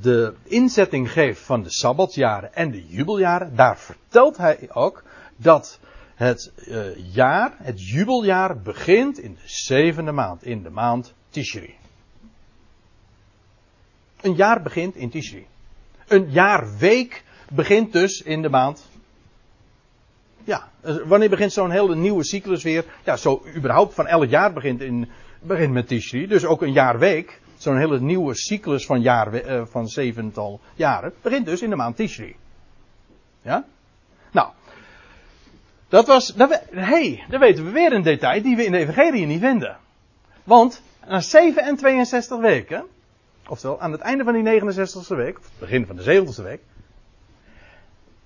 [0.00, 5.02] de inzetting geeft van de sabbatsjaren en de jubeljaren, daar vertelt hij ook
[5.36, 5.78] dat
[6.14, 6.52] het
[7.12, 11.74] jaar, het jubeljaar, begint in de zevende maand, in de maand Tishri.
[14.20, 15.46] Een jaar begint in Tishri.
[16.06, 18.86] Een jaarweek begint dus in de maand.
[20.44, 20.68] Ja,
[21.04, 22.84] wanneer begint zo'n hele nieuwe cyclus weer?
[23.04, 25.08] Ja, zo überhaupt van elk jaar begint, in,
[25.40, 26.26] begint met Tishri.
[26.26, 31.46] Dus ook een jaarweek zo'n hele nieuwe cyclus van, jaar, uh, van zevental jaren, begint
[31.46, 32.36] dus in de maand Tishri.
[33.42, 33.64] Ja?
[34.30, 34.48] Nou,
[35.88, 39.26] dat was, dat hey, dan weten we weer een detail die we in de Evangelie
[39.26, 39.76] niet vinden.
[40.44, 42.84] Want na 7 en 62 weken,
[43.48, 46.60] oftewel aan het einde van die 69ste week, of het begin van de 70ste week,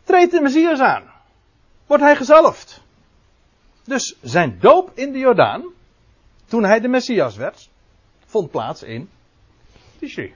[0.04, 1.02] treedt de Messias aan.
[1.86, 2.80] Wordt hij gezalfd.
[3.84, 5.64] Dus zijn doop in de Jordaan,
[6.46, 7.68] toen hij de Messias werd,
[8.26, 9.10] vond plaats in
[9.98, 10.34] Tishri.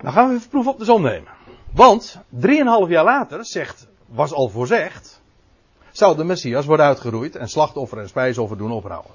[0.00, 1.30] Nou gaan we even proef op de zon nemen.
[1.70, 5.20] Want, drieënhalf jaar later, zegt, was al voorzegd,
[5.92, 9.12] zou de Messias worden uitgeroeid en slachtoffer en spijsoffer doen ophouden.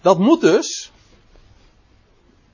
[0.00, 0.92] Dat moet dus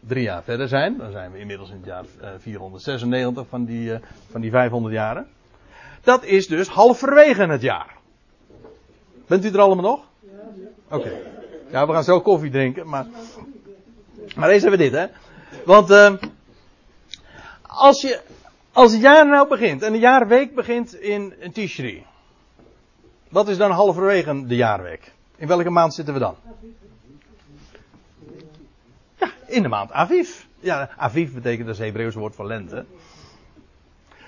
[0.01, 0.97] drie jaar verder zijn.
[0.97, 2.05] Dan zijn we inmiddels in het jaar
[2.39, 3.99] 496 van die,
[4.31, 5.27] van die 500 jaren.
[6.03, 7.97] Dat is dus halverwege het jaar.
[9.27, 10.01] Bent u er allemaal nog?
[10.91, 10.97] Oké.
[10.97, 11.23] Okay.
[11.71, 13.07] Ja, we gaan zo koffie drinken, maar.
[14.37, 15.07] Maar eerst hebben we dit, hè.
[15.65, 16.13] Want uh,
[17.63, 18.21] als, je,
[18.73, 22.07] als het jaar nou begint en de jaarweek begint in, in Tishri.
[23.29, 25.13] Wat is dan halverwege de jaarweek?
[25.37, 26.35] In welke maand zitten we dan?
[29.51, 30.45] In de maand Aviv.
[30.61, 32.85] Ja, Aviv betekent dat Hebreeuws woord voor lente.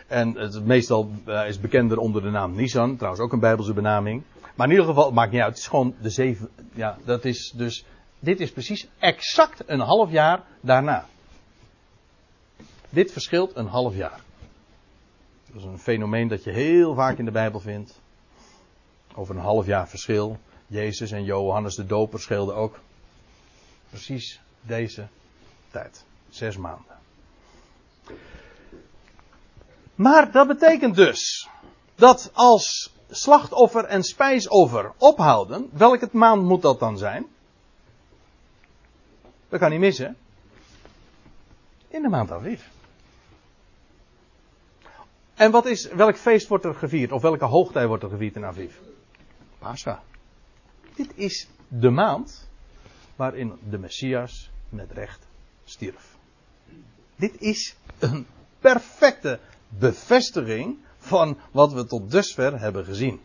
[0.06, 4.22] En het meestal uh, is bekender onder de naam Nisan, trouwens ook een Bijbelse benaming.
[4.54, 7.24] Maar in ieder geval, het maakt niet uit, het is gewoon de zeven, ja, dat
[7.24, 7.84] is dus,
[8.18, 11.06] dit is precies exact een half jaar daarna.
[12.88, 14.20] Dit verschilt een half jaar.
[15.46, 18.00] Dat is een fenomeen dat je heel vaak in de Bijbel vindt.
[19.14, 20.38] Over een half jaar verschil.
[20.66, 22.78] Jezus en Johannes de Doper scheelden ook
[23.90, 25.06] precies deze
[25.70, 26.04] tijd.
[26.28, 26.96] Zes maanden.
[29.94, 31.48] Maar dat betekent dus
[31.94, 37.26] dat als slachtoffer en spijsoffer ophouden, welke maand moet dat dan zijn?
[39.48, 40.16] Dat kan niet missen.
[41.88, 42.62] In de maand Aviv.
[45.34, 47.12] En wat is, welk feest wordt er gevierd?
[47.12, 48.74] Of welke hoogtij wordt er gevierd in Aviv?
[49.58, 50.02] Pascha.
[50.94, 52.48] Dit is de maand
[53.16, 55.26] waarin de Messias met recht
[55.64, 56.16] stierf.
[57.16, 58.26] Dit is een
[58.58, 63.20] perfecte bevestiging van wat we tot dusver hebben gezien.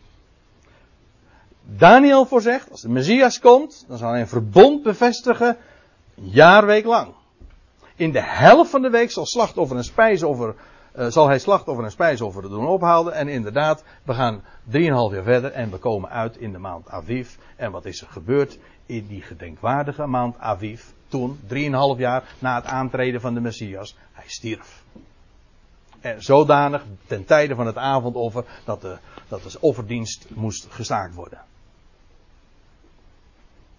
[1.62, 5.56] Daniel voorzegt, als de Messias komt, dan zal hij een verbond bevestigen,
[6.16, 7.14] een jaarweek lang.
[7.96, 10.54] In de helft van de week zal slachtoffer en spijsoffer,
[10.96, 13.12] uh, zal hij slachtoffer en spijsoffer doen ophouden.
[13.12, 17.34] En inderdaad, we gaan 3,5 jaar verder en we komen uit in de maand Aviv.
[17.56, 20.84] En wat is er gebeurd in die gedenkwaardige maand Aviv?
[21.08, 21.48] Toen, 3,5
[21.96, 24.82] jaar na het aantreden van de Messias, hij stierf.
[26.00, 28.96] En zodanig ten tijde van het avondoffer dat de,
[29.28, 31.40] dat de offerdienst moest gestaakt worden.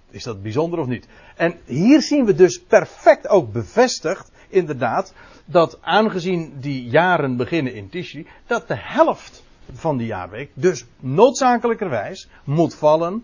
[0.10, 1.08] Is dat bijzonder of niet?
[1.36, 5.14] En hier zien we dus perfect ook bevestigd, inderdaad,
[5.46, 12.28] dat aangezien die jaren beginnen in Tishri, dat de helft van die jaarweek dus noodzakelijkerwijs
[12.44, 13.24] moet vallen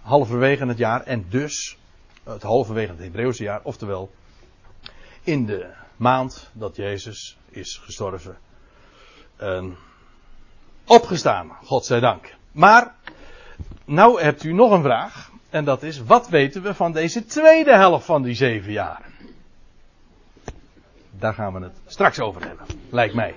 [0.00, 1.78] halverwege het jaar en dus
[2.24, 4.10] het halverwege het Hebreeuwse jaar, oftewel
[5.22, 8.38] in de maand dat Jezus is gestorven.
[9.36, 9.76] En
[10.86, 12.34] opgestaan, godzijdank.
[12.52, 12.94] Maar,
[13.84, 15.32] nou hebt u nog een vraag.
[15.50, 19.12] En dat is, wat weten we van deze tweede helft van die zeven jaar?
[21.10, 23.34] Daar gaan we het straks over hebben, lijkt mij.